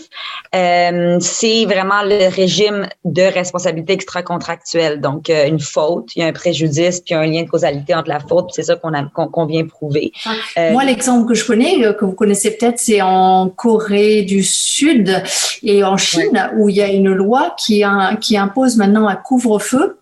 euh, 0.56 1.18
c'est 1.20 1.66
vraiment 1.66 2.04
le 2.04 2.34
régime 2.34 2.88
de 3.06 3.22
responsabilité 3.22 3.94
extra-contractuelle. 3.94 5.02
Donc, 5.02 5.30
euh, 5.30 5.48
une 5.48 5.60
faute, 5.60 6.16
il 6.16 6.22
y 6.22 6.24
a 6.24 6.28
un 6.28 6.34
préjudice, 6.34 7.02
puis 7.02 7.14
un 7.14 7.26
lien 7.26 7.44
de 7.44 7.50
causalité 7.50 7.94
entre 7.94 8.10
la 8.10 8.20
faute, 8.20 8.50
c'est 8.54 8.64
ça 8.64 8.76
qu'on 8.76 8.92
qu'on 9.32 9.46
vient 9.46 9.66
prouver. 9.66 10.12
Euh, 10.58 10.72
Moi, 10.72 10.84
l'exemple 10.86 11.28
que 11.28 11.36
je 11.36 11.46
connais, 11.46 11.82
que 11.96 12.06
vous 12.06 12.14
connaissez 12.14 12.52
peut-être, 12.52 12.80
c'est 12.80 13.02
en 13.02 13.50
Corée 13.50 14.24
du 14.24 14.44
Sud 14.44 15.24
et 15.64 15.84
en 15.84 15.98
Chine, 15.98 16.50
où 16.58 16.70
il 16.70 16.76
y 16.76 16.82
a 16.82 16.88
une 16.88 17.12
loi 17.12 17.56
qui, 17.58 17.84
qui 18.22 18.38
impose 18.38 18.78
maintenant 18.78 19.08
un 19.08 19.16
couvre-feu 19.16 19.98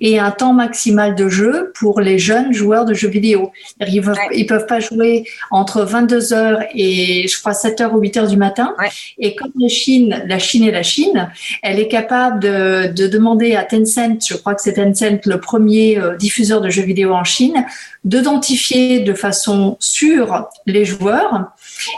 et 0.00 0.18
un 0.18 0.30
temps 0.30 0.52
maximal 0.52 1.14
de 1.14 1.28
jeu 1.28 1.72
pour 1.78 2.00
les 2.00 2.18
jeunes 2.18 2.52
joueurs 2.52 2.84
de 2.84 2.94
jeux 2.94 3.08
vidéo. 3.08 3.52
Ils 3.86 4.00
peuvent, 4.00 4.16
ils 4.32 4.46
peuvent 4.46 4.66
pas 4.66 4.80
jouer 4.80 5.24
entre 5.50 5.82
22 5.82 6.32
heures 6.32 6.60
et 6.74 7.28
je 7.28 7.38
crois 7.38 7.49
7 7.54 7.80
heures 7.80 7.94
ou 7.94 8.00
8 8.00 8.16
heures 8.18 8.28
du 8.28 8.36
matin. 8.36 8.74
Et 9.18 9.34
comme 9.34 9.52
la 9.58 9.68
Chine, 9.68 10.22
la 10.26 10.38
Chine 10.38 10.64
est 10.64 10.72
la 10.72 10.82
Chine, 10.82 11.30
elle 11.62 11.78
est 11.78 11.88
capable 11.88 12.40
de, 12.40 12.92
de 12.92 13.06
demander 13.06 13.54
à 13.54 13.64
Tencent, 13.64 14.26
je 14.28 14.36
crois 14.36 14.54
que 14.54 14.62
c'est 14.62 14.74
Tencent 14.74 15.26
le 15.26 15.40
premier 15.40 15.98
euh, 15.98 16.16
diffuseur 16.16 16.60
de 16.60 16.70
jeux 16.70 16.82
vidéo 16.82 17.12
en 17.12 17.24
Chine, 17.24 17.64
d'identifier 18.04 19.00
de 19.00 19.14
façon 19.14 19.76
sûre 19.80 20.48
les 20.66 20.84
joueurs. 20.84 21.52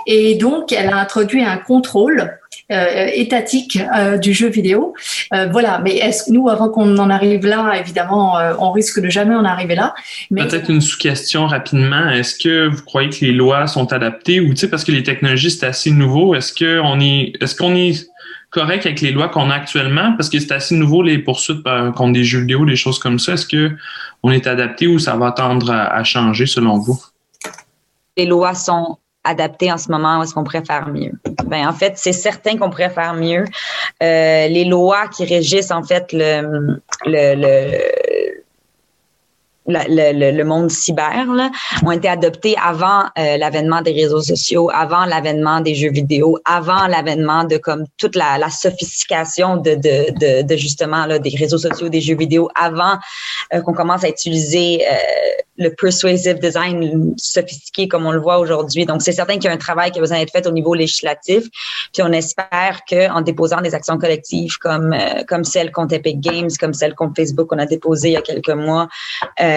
Et 0.06 0.34
donc, 0.36 0.72
elle 0.72 0.88
a 0.88 0.96
introduit 0.96 1.42
un 1.42 1.58
contrôle 1.58 2.38
euh, 2.72 3.10
étatique 3.12 3.78
euh, 3.96 4.16
du 4.16 4.32
jeu 4.32 4.48
vidéo. 4.48 4.94
Euh, 5.34 5.46
voilà, 5.50 5.80
mais 5.84 5.96
est-ce 5.96 6.24
que 6.24 6.32
nous, 6.32 6.48
avant 6.48 6.68
qu'on 6.68 6.96
en 6.98 7.10
arrive 7.10 7.46
là, 7.46 7.78
évidemment, 7.78 8.38
on 8.58 8.72
risque 8.72 9.00
de 9.00 9.08
jamais 9.08 9.34
en 9.34 9.44
arriver 9.44 9.74
là. 9.74 9.94
Peut-être 10.34 10.70
une 10.70 10.80
sous-question 10.80 11.46
rapidement. 11.46 12.08
Est-ce 12.08 12.36
que 12.36 12.68
vous 12.68 12.82
croyez 12.82 13.10
que 13.10 13.24
les 13.24 13.32
lois 13.32 13.66
sont 13.66 13.92
adaptées 13.92 14.40
ou, 14.40 14.50
tu 14.50 14.56
sais, 14.56 14.70
parce 14.70 14.84
que 14.84 14.92
les 14.92 15.02
technologies, 15.02 15.50
c'est 15.50 15.66
assez 15.66 15.90
nouveau, 15.90 16.34
est-ce 16.34 16.52
qu'on 16.52 17.00
est, 17.00 17.34
est-ce 17.40 17.54
qu'on 17.54 17.74
est 17.74 18.08
correct 18.50 18.86
avec 18.86 19.00
les 19.00 19.12
lois 19.12 19.28
qu'on 19.28 19.50
a 19.50 19.54
actuellement? 19.54 20.14
Parce 20.16 20.28
que 20.28 20.38
c'est 20.38 20.52
assez 20.52 20.74
nouveau, 20.74 21.02
les 21.02 21.18
poursuites 21.18 21.62
contre 21.94 22.12
des 22.12 22.24
jeux 22.24 22.40
vidéo, 22.40 22.64
des 22.64 22.76
choses 22.76 22.98
comme 22.98 23.18
ça. 23.18 23.34
Est-ce 23.34 23.46
que 23.46 23.72
on 24.22 24.30
est 24.30 24.46
adapté 24.46 24.86
ou 24.86 24.98
ça 24.98 25.16
va 25.16 25.32
tendre 25.32 25.70
à 25.70 26.02
changer 26.04 26.46
selon 26.46 26.78
vous? 26.78 26.98
Les 28.16 28.26
lois 28.26 28.54
sont 28.54 28.98
adapté 29.24 29.70
en 29.72 29.78
ce 29.78 29.90
moment 29.90 30.18
ou 30.18 30.22
est-ce 30.22 30.34
qu'on 30.34 30.44
pourrait 30.44 30.64
faire 30.64 30.88
mieux? 30.88 31.12
Ben, 31.46 31.68
en 31.68 31.72
fait, 31.72 31.94
c'est 31.96 32.12
certain 32.12 32.56
qu'on 32.56 32.70
pourrait 32.70 32.90
faire 32.90 33.14
mieux. 33.14 33.44
Euh, 34.02 34.48
les 34.48 34.64
lois 34.64 35.08
qui 35.08 35.24
régissent 35.24 35.70
en 35.70 35.82
fait 35.82 36.12
le, 36.12 36.80
le, 37.06 37.34
le 37.36 37.78
le, 39.66 40.32
le, 40.32 40.44
monde 40.44 40.70
cyber 40.70 41.26
là, 41.32 41.50
ont 41.84 41.92
été 41.92 42.08
adoptés 42.08 42.56
avant 42.62 43.04
euh, 43.18 43.36
l'avènement 43.36 43.80
des 43.80 43.92
réseaux 43.92 44.20
sociaux, 44.20 44.70
avant 44.72 45.04
l'avènement 45.04 45.60
des 45.60 45.74
jeux 45.74 45.90
vidéo, 45.90 46.38
avant 46.44 46.86
l'avènement 46.88 47.44
de 47.44 47.58
comme 47.58 47.84
toute 47.96 48.16
la, 48.16 48.38
la 48.38 48.50
sophistication 48.50 49.56
de, 49.56 49.74
de, 49.74 50.18
de, 50.18 50.42
de, 50.42 50.56
justement 50.56 51.06
là, 51.06 51.18
des 51.18 51.34
réseaux 51.36 51.58
sociaux, 51.58 51.88
des 51.88 52.00
jeux 52.00 52.16
vidéo, 52.16 52.48
avant 52.54 52.98
euh, 53.54 53.60
qu'on 53.60 53.72
commence 53.72 54.04
à 54.04 54.08
utiliser 54.08 54.84
euh, 54.90 54.94
le 55.58 55.68
persuasive 55.70 56.40
design 56.40 57.14
sophistiqué 57.16 57.86
comme 57.86 58.06
on 58.06 58.12
le 58.12 58.20
voit 58.20 58.38
aujourd'hui. 58.38 58.84
Donc, 58.84 59.02
c'est 59.02 59.12
certain 59.12 59.34
qu'il 59.34 59.44
y 59.44 59.48
a 59.48 59.52
un 59.52 59.58
travail 59.58 59.92
qui 59.92 59.98
a 59.98 60.02
besoin 60.02 60.18
d'être 60.18 60.32
fait 60.32 60.46
au 60.46 60.52
niveau 60.52 60.74
législatif. 60.74 61.44
Puis 61.92 62.02
on 62.02 62.10
espère 62.10 62.80
qu'en 62.88 63.20
déposant 63.20 63.60
des 63.60 63.74
actions 63.74 63.98
collectives 63.98 64.58
comme, 64.58 64.94
comme 65.28 65.44
celle 65.44 65.70
contre 65.70 65.94
Epic 65.94 66.20
Games, 66.20 66.50
comme 66.58 66.74
celle 66.74 66.94
contre 66.94 67.14
Facebook 67.16 67.48
qu'on 67.48 67.58
a 67.58 67.66
déposée 67.66 68.08
il 68.08 68.12
y 68.12 68.16
a 68.16 68.22
quelques 68.22 68.48
mois, 68.50 68.88
euh, 69.40 69.51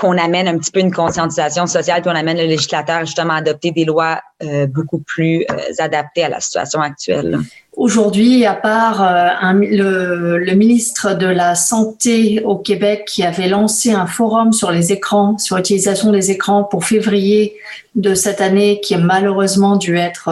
qu'on 0.00 0.16
amène 0.16 0.48
un 0.48 0.56
petit 0.56 0.70
peu 0.70 0.80
une 0.80 0.92
conscientisation 0.92 1.66
sociale, 1.66 2.00
puis 2.00 2.10
on 2.10 2.16
amène 2.16 2.38
le 2.38 2.46
législateur 2.46 3.00
justement 3.00 3.34
à 3.34 3.38
adopter 3.38 3.70
des 3.70 3.84
lois 3.84 4.20
euh, 4.42 4.66
beaucoup 4.66 5.00
plus 5.00 5.44
euh, 5.50 5.56
adaptées 5.78 6.24
à 6.24 6.30
la 6.30 6.40
situation 6.40 6.80
actuelle. 6.80 7.38
Aujourd'hui, 7.76 8.46
à 8.46 8.54
part 8.54 9.02
euh, 9.02 9.52
le, 9.52 10.38
le, 10.38 10.52
ministre 10.54 11.14
de 11.14 11.26
la 11.26 11.54
Santé 11.54 12.40
au 12.44 12.56
Québec 12.56 13.04
qui 13.06 13.24
avait 13.24 13.48
lancé 13.48 13.92
un 13.92 14.06
forum 14.06 14.52
sur 14.52 14.70
les 14.70 14.90
écrans, 14.90 15.36
sur 15.36 15.56
l'utilisation 15.56 16.12
des 16.12 16.30
écrans 16.30 16.64
pour 16.64 16.84
février 16.86 17.56
de 17.94 18.14
cette 18.14 18.40
année, 18.40 18.80
qui 18.82 18.94
a 18.94 18.98
malheureusement 18.98 19.76
dû 19.76 19.98
être 19.98 20.30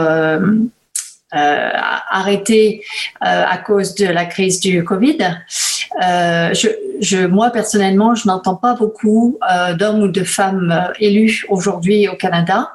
euh, 1.34 1.70
arrêté 2.10 2.82
euh, 3.22 3.44
à 3.46 3.58
cause 3.58 3.94
de 3.94 4.06
la 4.06 4.24
crise 4.24 4.60
du 4.60 4.82
Covid. 4.82 5.18
Euh, 6.02 6.54
je, 6.54 6.68
je, 7.00 7.26
moi 7.26 7.50
personnellement, 7.50 8.14
je 8.14 8.26
n'entends 8.26 8.56
pas 8.56 8.74
beaucoup 8.74 9.38
euh, 9.50 9.74
d'hommes 9.74 10.02
ou 10.02 10.08
de 10.08 10.24
femmes 10.24 10.72
euh, 10.72 10.92
élus 11.00 11.44
aujourd'hui 11.48 12.08
au 12.08 12.14
Canada 12.14 12.72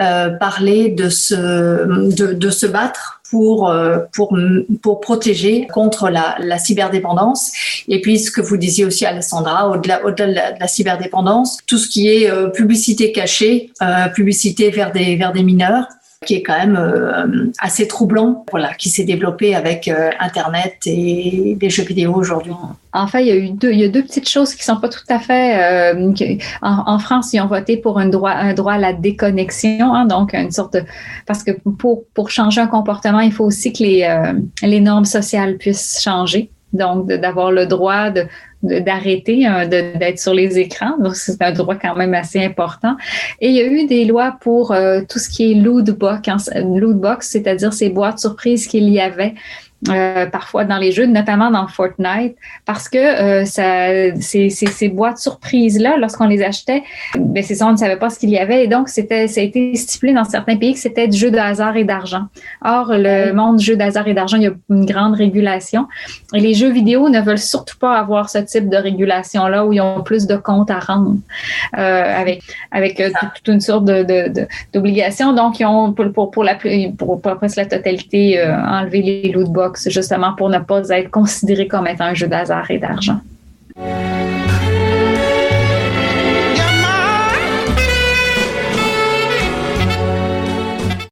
euh, 0.00 0.30
parler 0.30 0.90
de 0.90 1.08
se 1.08 1.34
de, 1.34 2.32
de 2.32 2.50
se 2.50 2.66
battre 2.66 3.20
pour 3.30 3.74
pour 4.12 4.38
pour 4.82 5.00
protéger 5.00 5.66
contre 5.72 6.08
la, 6.08 6.36
la, 6.38 6.58
cyberdépendance. 6.58 7.50
Et 7.88 8.00
puis 8.00 8.20
ce 8.20 8.30
que 8.30 8.40
vous 8.40 8.56
disiez 8.56 8.84
aussi, 8.84 9.06
Alessandra, 9.06 9.70
au-delà 9.70 10.04
au-delà 10.04 10.52
de 10.52 10.60
la 10.60 10.68
cyberdépendance, 10.68 11.58
tout 11.66 11.78
ce 11.78 11.88
qui 11.88 12.08
est 12.08 12.30
publicité 12.52 13.10
cachée, 13.10 13.72
publicité 14.14 14.70
vers 14.70 14.92
des 14.92 15.16
vers 15.16 15.32
des 15.32 15.42
mineurs 15.42 15.86
qui 16.24 16.34
est 16.34 16.42
quand 16.42 16.58
même 16.58 16.76
euh, 16.76 17.52
assez 17.58 17.86
troublant, 17.86 18.44
voilà, 18.50 18.74
qui 18.74 18.88
s'est 18.88 19.04
développé 19.04 19.54
avec 19.54 19.88
euh, 19.88 20.10
Internet 20.18 20.76
et 20.86 21.56
des 21.58 21.70
jeux 21.70 21.84
vidéo 21.84 22.14
aujourd'hui. 22.14 22.52
En 22.92 23.06
fait, 23.06 23.22
il 23.22 23.28
y 23.28 23.30
a 23.30 23.36
eu 23.36 23.50
deux, 23.50 23.72
il 23.72 23.80
y 23.80 23.84
a 23.84 23.88
deux 23.88 24.02
petites 24.02 24.28
choses 24.28 24.54
qui 24.54 24.64
sont 24.64 24.76
pas 24.76 24.88
tout 24.88 25.06
à 25.08 25.18
fait. 25.18 25.92
Euh, 25.92 26.14
en, 26.62 26.98
France, 26.98 27.32
ils 27.32 27.40
ont 27.40 27.46
voté 27.46 27.76
pour 27.76 27.98
un 27.98 28.08
droit, 28.08 28.30
un 28.32 28.54
droit 28.54 28.74
à 28.74 28.78
la 28.78 28.92
déconnexion, 28.92 29.94
hein, 29.94 30.06
donc 30.06 30.32
une 30.34 30.50
sorte 30.50 30.74
de, 30.74 30.82
parce 31.26 31.42
que 31.42 31.52
pour 31.78 32.04
pour 32.14 32.30
changer 32.30 32.60
un 32.60 32.66
comportement, 32.66 33.20
il 33.20 33.32
faut 33.32 33.44
aussi 33.44 33.72
que 33.72 33.82
les 33.82 34.32
les 34.62 34.80
normes 34.80 35.04
sociales 35.04 35.56
puissent 35.56 36.00
changer. 36.02 36.50
Donc, 36.74 37.06
d'avoir 37.06 37.52
le 37.52 37.66
droit 37.66 38.10
de, 38.10 38.26
d'arrêter 38.64 39.46
hein, 39.46 39.66
d'être 39.66 40.18
sur 40.18 40.34
les 40.34 40.58
écrans. 40.58 40.96
Donc, 40.98 41.14
c'est 41.16 41.40
un 41.42 41.52
droit 41.52 41.76
quand 41.76 41.94
même 41.94 42.14
assez 42.14 42.42
important. 42.42 42.96
Et 43.40 43.48
il 43.48 43.54
y 43.54 43.60
a 43.60 43.66
eu 43.66 43.86
des 43.86 44.04
lois 44.04 44.36
pour 44.40 44.72
euh, 44.72 45.00
tout 45.08 45.18
ce 45.18 45.28
qui 45.28 45.52
est 45.52 45.54
loot 45.54 45.90
box, 45.90 46.28
hein, 46.28 46.36
loot 46.62 46.96
box, 46.96 47.30
c'est-à-dire 47.30 47.72
ces 47.72 47.90
boîtes 47.90 48.18
surprises 48.18 48.66
qu'il 48.66 48.88
y 48.88 49.00
avait 49.00 49.34
euh, 49.90 50.26
parfois 50.26 50.64
dans 50.64 50.78
les 50.78 50.92
jeux, 50.92 51.04
notamment 51.04 51.50
dans 51.50 51.68
Fortnite, 51.68 52.36
parce 52.64 52.88
que 52.88 52.98
euh, 52.98 53.44
ça, 53.44 53.88
ces, 54.18 54.48
ces, 54.48 54.66
ces, 54.66 54.88
boîtes 54.88 55.18
surprises-là, 55.18 55.96
lorsqu'on 55.98 56.26
les 56.26 56.42
achetait, 56.42 56.82
ben 57.18 57.42
c'est 57.42 57.54
ça, 57.54 57.66
on 57.66 57.72
ne 57.72 57.76
savait 57.76 57.98
pas 57.98 58.08
ce 58.08 58.18
qu'il 58.18 58.30
y 58.30 58.38
avait. 58.38 58.64
Et 58.64 58.66
donc, 58.66 58.88
c'était, 58.88 59.28
ça 59.28 59.42
a 59.42 59.44
été 59.44 59.74
stipulé 59.74 60.14
dans 60.14 60.24
certains 60.24 60.56
pays 60.56 60.72
que 60.72 60.78
c'était 60.78 61.06
du 61.06 61.18
jeu 61.18 61.30
de 61.30 61.36
hasard 61.36 61.76
et 61.76 61.84
d'argent. 61.84 62.24
Or, 62.64 62.92
le 62.92 63.32
monde 63.32 63.60
jeu 63.60 63.76
de 63.76 63.82
hasard 63.82 64.08
et 64.08 64.14
d'argent, 64.14 64.38
il 64.38 64.44
y 64.44 64.46
a 64.46 64.52
une 64.70 64.86
grande 64.86 65.16
régulation. 65.16 65.86
Et 66.32 66.40
les 66.40 66.54
jeux 66.54 66.70
vidéo 66.70 67.10
ne 67.10 67.20
veulent 67.20 67.38
surtout 67.38 67.76
pas 67.78 67.98
avoir 67.98 68.30
ce 68.30 68.38
type 68.38 68.70
de 68.70 68.78
régulation-là 68.78 69.66
où 69.66 69.74
ils 69.74 69.82
ont 69.82 70.02
plus 70.02 70.26
de 70.26 70.36
comptes 70.36 70.70
à 70.70 70.78
rendre 70.78 71.16
euh, 71.76 72.20
avec, 72.20 72.42
avec 72.70 73.00
euh, 73.00 73.10
toute, 73.34 73.48
une 73.48 73.60
sorte 73.60 73.84
de, 73.84 74.02
de, 74.02 74.46
d'obligations. 74.72 75.34
Donc, 75.34 75.60
ils 75.60 75.66
ont, 75.66 75.92
pour, 75.92 76.10
pour, 76.12 76.30
pour, 76.30 76.44
la, 76.44 76.54
pour, 76.96 77.20
pour 77.20 77.36
presque 77.36 77.56
la 77.56 77.66
totalité, 77.66 78.40
euh, 78.40 78.54
enlevé 78.56 79.02
les 79.02 79.32
loot 79.32 79.50
box 79.50 79.73
justement 79.86 80.34
pour 80.34 80.48
ne 80.48 80.58
pas 80.58 80.88
être 80.90 81.10
considéré 81.10 81.68
comme 81.68 81.86
étant 81.86 82.04
un 82.04 82.14
jeu 82.14 82.26
d'hasard 82.26 82.70
et 82.70 82.78
d'argent. 82.78 83.20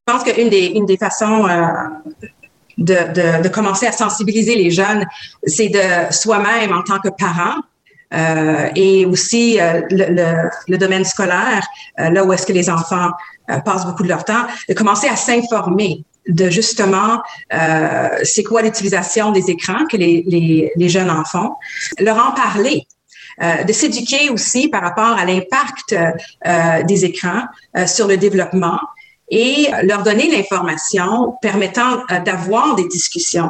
Je 0.05 0.13
pense 0.13 0.23
qu'une 0.23 0.49
des, 0.49 0.67
une 0.75 0.85
des 0.85 0.97
façons 0.97 1.47
euh, 1.47 1.65
de, 2.77 3.41
de, 3.41 3.47
commencer 3.47 3.87
à 3.87 3.91
sensibiliser 3.91 4.55
les 4.55 4.69
jeunes, 4.69 5.05
c'est 5.45 5.69
de 5.69 6.13
soi-même 6.13 6.71
en 6.73 6.83
tant 6.83 6.99
que 6.99 7.09
parent. 7.09 7.61
Euh, 8.13 8.69
et 8.75 9.07
aussi 9.07 9.59
euh, 9.59 9.81
le, 9.89 10.13
le, 10.13 10.49
le, 10.67 10.77
domaine 10.77 11.03
scolaire, 11.03 11.65
là 11.97 12.23
où 12.23 12.31
est-ce 12.31 12.45
que 12.45 12.53
les 12.53 12.69
enfants 12.69 13.09
passent 13.65 13.87
beaucoup 13.87 14.03
de 14.03 14.07
leur 14.07 14.23
temps, 14.23 14.45
de 14.69 14.73
commencer 14.75 15.07
à 15.07 15.15
s'informer 15.15 16.03
de 16.27 16.49
justement 16.49 17.21
euh, 17.53 18.09
c'est 18.23 18.43
quoi 18.43 18.61
l'utilisation 18.61 19.31
des 19.31 19.49
écrans 19.49 19.85
que 19.89 19.97
les, 19.97 20.23
les, 20.27 20.71
les, 20.75 20.89
jeunes 20.89 21.09
en 21.09 21.23
font, 21.23 21.51
leur 21.99 22.17
en 22.17 22.31
parler. 22.31 22.87
Euh, 23.41 23.63
de 23.63 23.73
s'éduquer 23.73 24.29
aussi 24.29 24.67
par 24.67 24.83
rapport 24.83 25.17
à 25.17 25.25
l'impact 25.25 25.95
euh, 26.45 26.83
des 26.83 27.03
écrans 27.03 27.45
euh, 27.75 27.87
sur 27.87 28.07
le 28.07 28.15
développement 28.15 28.77
et 29.29 29.69
leur 29.83 30.03
donner 30.03 30.29
l'information 30.29 31.35
permettant 31.41 32.03
euh, 32.11 32.19
d'avoir 32.19 32.75
des 32.75 32.87
discussions. 32.87 33.49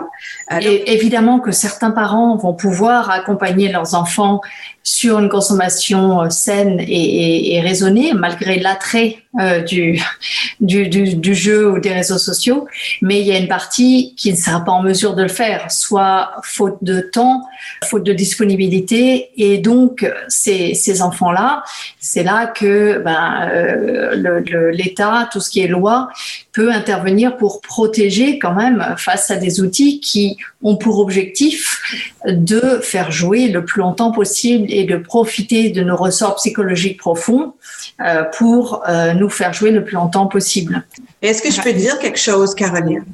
Euh, 0.52 0.60
évidemment 0.62 1.42
que 1.42 1.52
certains 1.52 1.92
parents 1.92 2.38
vont 2.38 2.54
pouvoir 2.54 3.10
accompagner 3.10 3.70
leurs 3.70 3.94
enfants 3.94 4.40
sur 4.84 5.20
une 5.20 5.28
consommation 5.28 6.30
saine 6.30 6.80
et, 6.80 7.56
et 7.56 7.60
raisonnée, 7.60 8.14
malgré 8.14 8.60
l'attrait 8.60 9.23
euh, 9.40 9.62
du, 9.62 10.00
du, 10.60 10.88
du, 10.88 11.16
du, 11.16 11.34
jeu 11.34 11.72
ou 11.72 11.80
des 11.80 11.92
réseaux 11.92 12.20
sociaux, 12.20 12.68
mais 13.02 13.20
il 13.20 13.26
y 13.26 13.32
a 13.32 13.38
une 13.38 13.48
partie 13.48 14.14
qui 14.16 14.32
ne 14.32 14.38
sera 14.38 14.64
pas 14.64 14.72
en 14.72 14.84
mesure 14.84 15.16
de 15.16 15.24
le 15.24 15.30
faire, 15.30 15.72
soit 15.72 16.34
faute 16.44 16.78
de 16.84 17.02
temps, 17.02 17.42
faute 17.84 18.04
de 18.04 18.14
disponibilité, 18.14 19.30
et 19.36 19.58
donc 19.58 20.08
ces, 20.28 20.76
ces 20.76 21.02
enfants-là, 21.02 21.64
c'est 22.00 22.24
là 22.24 22.46
que 22.46 23.00
ben, 23.00 23.50
euh, 23.52 24.72
l'État, 24.72 25.28
tout 25.32 25.40
ce 25.40 25.50
qui 25.50 25.62
est 25.62 25.68
loi, 25.68 26.10
peut 26.52 26.72
intervenir 26.72 27.36
pour 27.38 27.62
protéger 27.62 28.38
quand 28.38 28.54
même 28.54 28.86
face 28.98 29.32
à 29.32 29.38
des 29.38 29.62
outils 29.62 30.00
qui 30.00 30.38
ont 30.64 30.78
pour 30.78 31.00
objectif 31.00 31.82
de 32.26 32.80
faire 32.82 33.12
jouer 33.12 33.50
le 33.50 33.66
plus 33.66 33.82
longtemps 33.82 34.12
possible 34.12 34.66
et 34.70 34.86
de 34.86 34.98
profiter 34.98 35.70
de 35.70 35.84
nos 35.84 35.96
ressorts 35.96 36.36
psychologiques 36.36 36.98
profonds 36.98 37.54
euh, 38.02 38.24
pour 38.38 38.84
euh, 38.88 39.14
nous 39.14 39.30
faire 39.30 39.54
jouer 39.54 39.72
le 39.72 39.84
plus 39.84 39.96
longtemps 39.96 40.28
possible. 40.28 40.84
Est-ce 41.22 41.42
que 41.42 41.52
je 41.52 41.62
peux 41.62 41.74
dire 41.74 42.00
quelque 42.00 42.20
chose, 42.20 42.56
Caroline? 42.56 43.06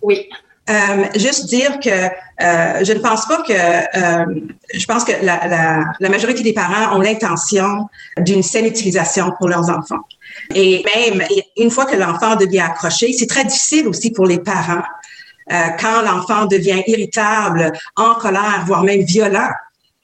Oui. 0.00 0.28
Euh, 0.70 1.04
juste 1.16 1.46
dire 1.46 1.80
que 1.80 1.90
euh, 1.90 2.84
je 2.84 2.92
ne 2.92 3.00
pense 3.00 3.26
pas 3.26 3.42
que 3.42 3.52
euh, 3.52 4.40
je 4.72 4.86
pense 4.86 5.02
que 5.02 5.10
la, 5.20 5.48
la, 5.48 5.84
la, 5.98 6.08
majorité 6.08 6.44
des 6.44 6.52
parents 6.52 6.96
ont 6.96 7.00
l'intention 7.00 7.88
d'une 8.18 8.44
saine 8.44 8.66
utilisation 8.66 9.32
pour 9.38 9.48
leurs 9.48 9.68
enfants. 9.70 10.02
Et 10.54 10.84
même 10.94 11.26
une 11.56 11.70
fois 11.70 11.84
que 11.84 11.96
l'enfant 11.96 12.36
devient 12.36 12.60
accroché, 12.60 13.12
c'est 13.12 13.26
très 13.26 13.44
difficile 13.44 13.88
aussi 13.88 14.12
pour 14.12 14.24
les 14.24 14.38
parents 14.38 14.84
quand 15.48 16.02
l'enfant 16.02 16.46
devient 16.46 16.82
irritable, 16.86 17.72
en 17.96 18.14
colère, 18.14 18.64
voire 18.66 18.84
même 18.84 19.02
violent 19.02 19.50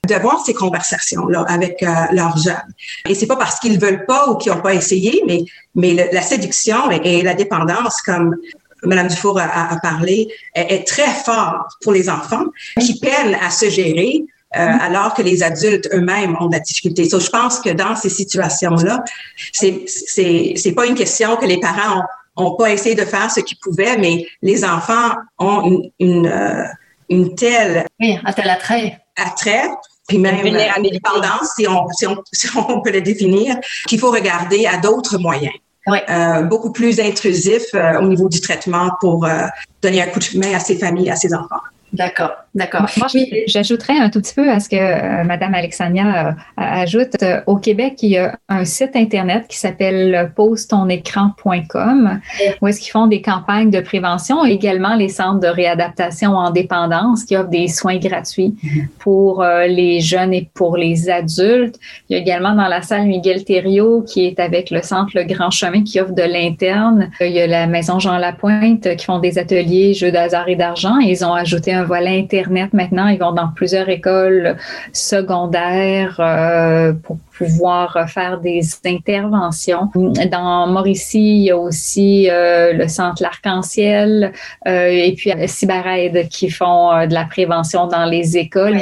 d'avoir 0.09 0.45
ces 0.45 0.55
conversations-là 0.55 1.45
avec 1.49 1.83
euh, 1.83 1.87
leurs 2.13 2.37
jeunes. 2.37 2.73
Et 3.09 3.15
c'est 3.15 3.27
pas 3.27 3.37
parce 3.37 3.61
qu'ils 3.61 3.79
veulent 3.79 4.07
pas 4.07 4.29
ou 4.29 4.37
qu'ils 4.37 4.53
n'ont 4.53 4.61
pas 4.61 4.75
essayé, 4.75 5.23
mais, 5.27 5.45
mais 5.75 6.09
la 6.13 6.23
séduction 6.23 6.91
et, 6.91 7.23
la 7.23 7.35
dépendance, 7.35 8.01
comme 8.03 8.37
Madame 8.83 9.09
Dufour 9.09 9.39
a, 9.39 9.73
a 9.73 9.79
parlé, 9.81 10.29
est, 10.55 10.87
très 10.87 11.13
fort 11.25 11.67
pour 11.83 11.93
les 11.93 12.09
enfants 12.09 12.45
qui 12.81 12.99
peinent 12.99 13.37
à 13.41 13.51
se 13.51 13.71
gérer. 13.71 14.25
Euh, 14.57 14.61
alors 14.81 15.13
que 15.13 15.21
les 15.21 15.43
adultes 15.43 15.91
eux-mêmes 15.93 16.35
ont 16.41 16.47
de 16.47 16.55
la 16.55 16.61
difficulté. 16.61 17.07
So, 17.07 17.21
je 17.21 17.29
pense 17.29 17.61
que 17.61 17.69
dans 17.69 17.95
ces 17.95 18.09
situations-là, 18.09 19.05
c'est 19.53 19.85
c'est 19.87 20.73
pas 20.75 20.87
une 20.87 20.95
question 20.95 21.37
que 21.37 21.45
les 21.45 21.61
parents 21.61 21.99
ont, 21.99 22.05
ont 22.39 22.57
pas 22.57 22.71
essayé 22.71 22.95
de 22.95 23.05
faire 23.05 23.31
ce 23.31 23.41
qu'ils 23.41 23.59
pouvaient, 23.59 23.99
mais 23.99 24.27
les 24.43 24.65
enfants 24.65 25.13
ont 25.39 25.63
une 25.63 25.91
une, 25.99 26.27
euh, 26.27 26.65
une 27.09 27.35
telle 27.35 27.85
oui, 28.01 28.19
un 28.25 28.33
tel 28.33 28.49
attrait 28.49 28.99
attrait 29.17 29.69
puis 30.09 30.19
même 30.19 30.43
dépendance, 30.43 31.53
si 31.57 31.69
on, 31.69 31.87
si, 31.91 32.07
on, 32.07 32.17
si 32.33 32.49
on 32.57 32.81
peut 32.81 32.91
le 32.91 33.03
définir, 33.03 33.57
qu'il 33.87 34.01
faut 34.01 34.11
regarder 34.11 34.67
à 34.67 34.79
d'autres 34.79 35.19
moyens. 35.19 35.55
Oui. 35.87 35.99
Euh, 36.11 36.43
beaucoup 36.43 36.73
plus 36.73 37.01
intrusifs 37.01 37.75
euh, 37.75 38.01
au 38.01 38.09
niveau 38.09 38.29
du 38.29 38.41
traitement 38.41 38.91
pour 39.01 39.25
euh, 39.25 39.47
donner 39.81 40.03
un 40.03 40.07
coup 40.07 40.19
de 40.19 40.39
main 40.39 40.55
à 40.55 40.61
ces 40.61 40.77
familles, 40.77 41.11
à 41.11 41.17
ces 41.17 41.33
enfants. 41.33 41.61
D'accord, 41.93 42.33
d'accord. 42.55 42.87
Oui. 43.15 43.45
j'ajouterais 43.47 43.97
un 43.99 44.11
tout 44.11 44.21
petit 44.21 44.35
peu 44.35 44.51
à 44.51 44.61
ce 44.61 44.69
que 44.69 44.77
euh, 44.77 45.25
Madame 45.25 45.55
Alexandria 45.55 46.29
euh, 46.29 46.33
ajoute. 46.57 47.23
Euh, 47.23 47.41
au 47.47 47.57
Québec, 47.57 47.95
il 48.03 48.11
y 48.11 48.19
a 48.19 48.39
un 48.51 48.67
site 48.67 48.95
internet 48.95 49.47
qui 49.49 49.57
s'appelle 49.57 50.33
pose-ton-écran.com 50.37 52.21
où 52.61 52.67
est-ce 52.67 52.81
qu'ils 52.81 52.91
font 52.91 53.07
des 53.07 53.23
campagnes 53.23 53.71
de 53.71 53.81
prévention, 53.81 54.45
également 54.45 54.97
les 54.97 55.09
centres 55.09 55.41
de 55.41 55.47
réadaptation 55.47 56.33
en 56.33 56.51
dépendance 56.51 57.25
qui 57.25 57.37
offrent 57.37 57.49
des 57.49 57.69
soins 57.69 57.97
gratuits 57.97 58.55
pour 58.99 59.43
euh, 59.43 59.67
les 59.67 60.01
jeunes 60.01 60.35
et 60.35 60.51
pour 60.53 60.77
les 60.77 61.09
adultes. 61.09 61.77
Il 62.09 62.17
y 62.17 62.19
a 62.19 62.23
également 62.23 62.55
dans 62.55 62.69
la 62.69 62.83
salle 62.83 63.07
Miguel 63.07 63.45
Thériault 63.45 64.03
qui 64.03 64.27
est 64.27 64.41
avec 64.41 64.71
le 64.71 64.83
centre 64.83 65.13
Le 65.15 65.25
Grand 65.25 65.51
Chemin 65.51 65.85
qui 65.85 66.01
offre 66.01 66.13
de 66.13 66.23
l'interne. 66.23 67.11
Il 67.21 67.33
y 67.33 67.41
a 67.41 67.47
la 67.47 67.67
maison 67.67 67.99
Jean 67.99 68.19
Lapointe 68.19 68.95
qui 68.97 69.05
font 69.07 69.21
des 69.21 69.39
ateliers 69.39 69.95
jeux 69.95 70.13
d'hasard 70.13 70.49
et 70.49 70.57
d'argent. 70.57 70.99
Ils 70.99 71.25
ont 71.25 71.33
ajouté 71.33 71.78
a 71.78 71.78
un 71.79 71.85
volet 71.85 72.19
Internet 72.19 72.73
maintenant. 72.73 73.09
Ils 73.09 73.19
vont 73.19 73.33
dans 73.33 73.49
plusieurs 73.49 73.89
écoles 73.89 74.57
secondaires 74.93 76.17
euh, 76.19 76.93
pour 76.93 77.19
pouvoir 77.37 78.09
faire 78.09 78.41
des 78.41 78.61
interventions. 78.85 79.91
Dans 79.95 80.67
Mauricie, 80.67 81.39
il 81.39 81.45
y 81.45 81.51
a 81.51 81.57
aussi 81.57 82.29
euh, 82.31 82.73
le 82.73 82.89
Centre 82.89 83.23
L'Arc-en-Ciel 83.23 84.33
euh, 84.67 84.89
et 84.89 85.15
puis 85.15 85.33
CyberAide 85.47 86.29
qui 86.29 86.51
font 86.51 87.07
de 87.07 87.15
la 87.15 87.25
prévention 87.25 87.87
dans 87.87 88.05
les 88.05 88.37
écoles. 88.37 88.81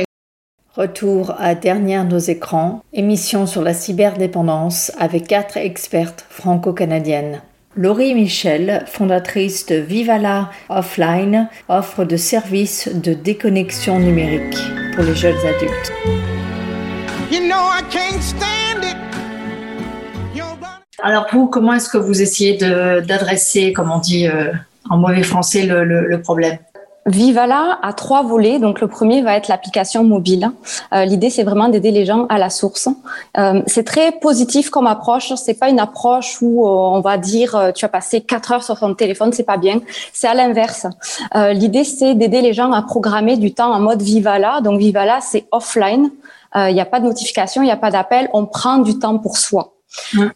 Retour 0.74 1.34
à 1.38 1.54
Dernière 1.54 2.04
nos 2.04 2.18
écrans, 2.18 2.82
émission 2.92 3.46
sur 3.46 3.62
la 3.62 3.72
cyberdépendance 3.72 4.92
avec 4.98 5.26
quatre 5.26 5.56
expertes 5.56 6.26
franco-canadiennes. 6.28 7.40
Laurie 7.78 8.14
Michel, 8.14 8.84
fondatrice 8.86 9.66
de 9.66 9.76
Vivala 9.76 10.50
Offline, 10.70 11.50
offre 11.68 12.04
de 12.04 12.16
services 12.16 12.88
de 12.88 13.12
déconnexion 13.12 14.00
numérique 14.00 14.56
pour 14.94 15.04
les 15.04 15.14
jeunes 15.14 15.36
adultes. 15.36 15.92
Alors 21.02 21.26
vous, 21.30 21.48
comment 21.48 21.74
est-ce 21.74 21.90
que 21.90 21.98
vous 21.98 22.22
essayez 22.22 22.56
d'adresser, 22.56 23.74
comme 23.74 23.90
on 23.90 23.98
dit 23.98 24.26
euh, 24.26 24.52
en 24.88 24.96
mauvais 24.96 25.22
français, 25.22 25.66
le 25.66 26.16
problème? 26.22 26.56
Vivala 27.06 27.78
a 27.82 27.92
trois 27.92 28.22
volets. 28.22 28.58
Donc 28.58 28.80
le 28.80 28.88
premier 28.88 29.22
va 29.22 29.36
être 29.36 29.48
l'application 29.48 30.04
mobile. 30.04 30.50
Euh, 30.92 31.04
L'idée 31.04 31.30
c'est 31.30 31.44
vraiment 31.44 31.68
d'aider 31.68 31.92
les 31.92 32.04
gens 32.04 32.26
à 32.26 32.38
la 32.38 32.50
source. 32.50 32.88
Euh, 33.38 33.62
c'est 33.66 33.84
très 33.84 34.12
positif 34.12 34.70
comme 34.70 34.86
approche. 34.86 35.32
C'est 35.36 35.54
pas 35.54 35.68
une 35.68 35.80
approche 35.80 36.38
où 36.42 36.66
euh, 36.66 36.70
on 36.70 37.00
va 37.00 37.16
dire 37.16 37.54
euh, 37.54 37.72
tu 37.72 37.84
as 37.84 37.88
passé 37.88 38.20
quatre 38.20 38.52
heures 38.52 38.64
sur 38.64 38.78
ton 38.78 38.94
téléphone, 38.94 39.32
c'est 39.32 39.44
pas 39.44 39.56
bien. 39.56 39.80
C'est 40.12 40.26
à 40.26 40.34
l'inverse. 40.34 40.86
Euh, 41.34 41.52
l'idée 41.52 41.84
c'est 41.84 42.14
d'aider 42.14 42.42
les 42.42 42.52
gens 42.52 42.72
à 42.72 42.82
programmer 42.82 43.36
du 43.36 43.54
temps 43.54 43.72
en 43.72 43.80
mode 43.80 44.02
Vivala. 44.02 44.60
Donc 44.60 44.78
Vivala 44.78 45.20
c'est 45.20 45.46
offline. 45.52 46.10
Il 46.58 46.72
n'y 46.72 46.80
a 46.80 46.86
pas 46.86 47.00
de 47.00 47.04
notification, 47.04 47.60
il 47.60 47.66
n'y 47.66 47.70
a 47.70 47.76
pas 47.76 47.90
d'appel. 47.90 48.30
On 48.32 48.46
prend 48.46 48.78
du 48.78 48.98
temps 48.98 49.18
pour 49.18 49.36
soi. 49.36 49.74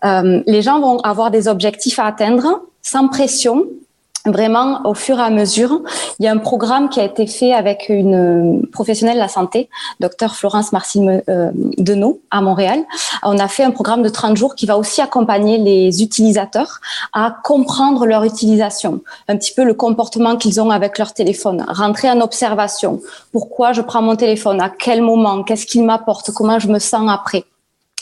les 0.03 0.61
gens 0.61 0.79
vont 0.79 0.99
avoir 0.99 1.31
des 1.31 1.49
objectifs 1.49 1.99
à 1.99 2.05
atteindre 2.05 2.61
sans 2.83 3.09
pression 3.09 3.65
vraiment 4.27 4.81
au 4.85 4.95
fur 4.95 5.19
et 5.19 5.23
à 5.23 5.31
mesure. 5.31 5.83
Il 6.19 6.25
y 6.25 6.29
a 6.29 6.33
un 6.33 6.39
programme 6.39 6.89
qui 6.89 7.01
a 7.01 7.05
été 7.05 7.27
fait 7.27 7.53
avec 7.53 7.87
une 7.89 8.67
professionnelle 8.73 9.17
de 9.17 9.21
la 9.21 9.29
santé, 9.29 9.69
docteur 10.01 10.35
Florence 10.35 10.73
Marcine 10.73 11.23
euh, 11.29 11.51
Denot 11.79 12.21
à 12.31 12.41
Montréal. 12.41 12.85
On 13.23 13.39
a 13.39 13.49
fait 13.49 13.65
un 13.65 13.71
programme 13.71 14.03
de 14.03 14.09
30 14.09 14.37
jours 14.37 14.55
qui 14.55 14.67
va 14.67 14.77
aussi 14.77 15.01
accompagner 15.01 15.59
les 15.59 16.03
utilisateurs 16.03 16.81
à 17.13 17.35
comprendre 17.45 18.07
leur 18.07 18.25
utilisation, 18.25 19.01
un 19.29 19.37
petit 19.37 19.55
peu 19.55 19.65
le 19.65 19.75
comportement 19.75 20.37
qu'ils 20.37 20.61
ont 20.61 20.71
avec 20.71 20.99
leur 20.99 21.15
téléphone, 21.15 21.65
rentrer 21.69 22.11
en 22.11 22.21
observation. 22.21 23.01
Pourquoi 23.33 23.73
je 23.73 23.81
prends 23.81 24.03
mon 24.03 24.17
téléphone? 24.17 24.61
À 24.61 24.71
quel 24.71 25.03
moment? 25.03 25.43
Qu'est-ce 25.43 25.67
qu'il 25.67 25.85
m'apporte? 25.85 26.31
Comment 26.33 26.59
je 26.59 26.69
me 26.69 26.79
sens 26.79 27.11
après? 27.11 27.45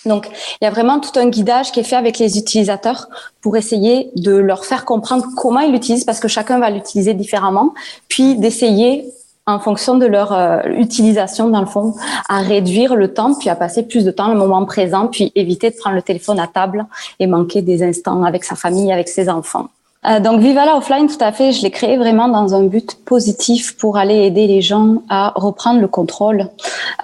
Donc, 0.07 0.29
il 0.61 0.65
y 0.65 0.67
a 0.67 0.71
vraiment 0.71 1.01
tout 1.01 1.19
un 1.19 1.29
guidage 1.29 1.73
qui 1.73 1.81
est 1.81 1.85
fait 1.85 1.97
avec 1.97 2.19
les 2.19 2.39
utilisateurs 2.39 3.09
pour 3.41 3.57
essayer 3.57 4.11
de 4.17 4.33
leur 4.33 4.65
faire 4.65 4.85
comprendre 4.85 5.27
comment 5.37 5.61
ils 5.61 5.73
l'utilisent 5.73 6.05
parce 6.05 6.21
que 6.21 6.29
chacun 6.29 6.59
va 6.59 6.71
l'utiliser 6.71 7.15
différemment, 7.15 7.75
puis 8.09 8.37
d'essayer 8.37 9.13
en 9.47 9.59
fonction 9.59 9.97
de 9.97 10.05
leur 10.05 10.33
euh, 10.33 10.61
utilisation 10.77 11.49
dans 11.49 11.61
le 11.61 11.67
fond, 11.67 11.95
à 12.29 12.41
réduire 12.41 12.95
le 12.95 13.15
temps, 13.15 13.35
puis 13.35 13.49
à 13.49 13.57
passer 13.57 13.83
plus 13.83 14.05
de 14.05 14.11
temps 14.11 14.29
le 14.29 14.39
moment 14.39 14.65
présent, 14.67 15.07
puis 15.07 15.33
éviter 15.35 15.71
de 15.71 15.77
prendre 15.77 15.97
le 15.97 16.03
téléphone 16.03 16.39
à 16.39 16.47
table 16.47 16.87
et 17.19 17.27
manquer 17.27 17.63
des 17.63 17.83
instants 17.83 18.25
avec 18.25 18.45
sa 18.45 18.57
famille, 18.57 18.93
avec 18.93 19.09
ses 19.09 19.31
enfants. 19.31 19.69
Euh, 20.07 20.21
donc 20.21 20.41
Vivala 20.41 20.77
Offline, 20.77 21.09
tout 21.09 21.23
à 21.23 21.33
fait, 21.33 21.53
je 21.53 21.63
l'ai 21.63 21.71
créé 21.71 21.97
vraiment 21.97 22.29
dans 22.29 22.55
un 22.55 22.65
but 22.65 22.97
positif 23.05 23.77
pour 23.77 23.97
aller 23.97 24.15
aider 24.27 24.47
les 24.47 24.61
gens 24.61 25.03
à 25.09 25.33
reprendre 25.35 25.81
le 25.81 25.89
contrôle. 25.89 26.49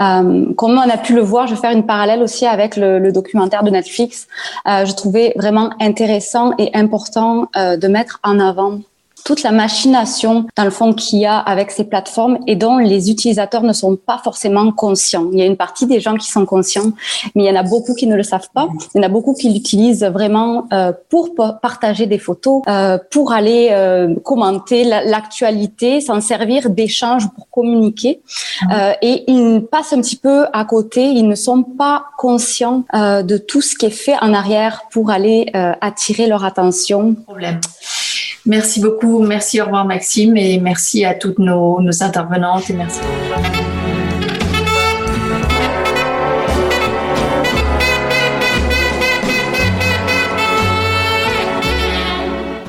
Euh, 0.00 0.52
comme 0.54 0.78
on 0.78 0.90
a 0.90 0.96
pu 0.96 1.14
le 1.14 1.20
voir, 1.22 1.48
je 1.48 1.54
vais 1.54 1.60
faire 1.60 1.72
une 1.72 1.86
parallèle 1.86 2.22
aussi 2.22 2.46
avec 2.46 2.76
le, 2.76 2.98
le 3.00 3.10
documentaire 3.10 3.64
de 3.64 3.70
Netflix. 3.70 4.28
Euh, 4.68 4.84
je 4.84 4.92
trouvais 4.94 5.32
vraiment 5.36 5.70
intéressant 5.80 6.52
et 6.58 6.70
important 6.74 7.48
euh, 7.56 7.76
de 7.76 7.88
mettre 7.88 8.20
en 8.22 8.38
avant 8.38 8.78
toute 9.24 9.42
la 9.42 9.52
machination 9.52 10.46
dans 10.56 10.64
le 10.64 10.70
fond 10.70 10.92
qu'il 10.92 11.18
y 11.18 11.26
a 11.26 11.38
avec 11.38 11.70
ces 11.70 11.84
plateformes 11.84 12.38
et 12.46 12.56
dont 12.56 12.76
les 12.76 13.10
utilisateurs 13.10 13.62
ne 13.62 13.72
sont 13.72 13.96
pas 13.96 14.20
forcément 14.22 14.70
conscients. 14.70 15.26
Il 15.32 15.38
y 15.38 15.42
a 15.42 15.46
une 15.46 15.56
partie 15.56 15.86
des 15.86 16.00
gens 16.00 16.16
qui 16.16 16.30
sont 16.30 16.44
conscients, 16.44 16.92
mais 17.34 17.44
il 17.44 17.46
y 17.46 17.50
en 17.50 17.58
a 17.58 17.62
beaucoup 17.62 17.94
qui 17.94 18.06
ne 18.06 18.16
le 18.16 18.22
savent 18.22 18.50
pas. 18.54 18.68
Il 18.94 18.98
y 18.98 19.00
en 19.00 19.06
a 19.06 19.08
beaucoup 19.08 19.34
qui 19.34 19.50
l'utilisent 19.50 20.04
vraiment 20.04 20.66
euh, 20.72 20.92
pour 21.08 21.34
partager 21.34 22.06
des 22.06 22.18
photos, 22.18 22.62
euh, 22.68 22.98
pour 23.10 23.32
aller 23.32 23.68
euh, 23.72 24.14
commenter 24.20 24.84
l'actualité, 24.84 26.00
s'en 26.00 26.20
servir 26.20 26.70
d'échange 26.70 27.28
pour 27.34 27.48
communiquer. 27.50 28.20
Euh, 28.72 28.92
et 29.02 29.24
ils 29.30 29.62
passent 29.70 29.92
un 29.92 30.00
petit 30.00 30.16
peu 30.16 30.46
à 30.52 30.64
côté. 30.64 31.04
Ils 31.04 31.28
ne 31.28 31.34
sont 31.34 31.62
pas 31.62 32.06
conscients 32.18 32.84
euh, 32.94 33.22
de 33.22 33.38
tout 33.38 33.62
ce 33.62 33.74
qui 33.74 33.86
est 33.86 33.90
fait 33.90 34.16
en 34.20 34.34
arrière 34.34 34.82
pour 34.90 35.10
aller 35.10 35.50
euh, 35.54 35.72
attirer 35.80 36.26
leur 36.26 36.44
attention. 36.44 37.14
Problème. 37.26 37.60
Merci 38.46 38.80
beaucoup. 38.80 39.20
Merci, 39.20 39.60
au 39.60 39.64
revoir 39.64 39.86
Maxime 39.86 40.36
et 40.36 40.58
merci 40.58 41.04
à 41.04 41.14
toutes 41.14 41.38
nos, 41.38 41.80
intervenantes 42.02 42.68
et 42.70 42.74
merci. 42.74 43.00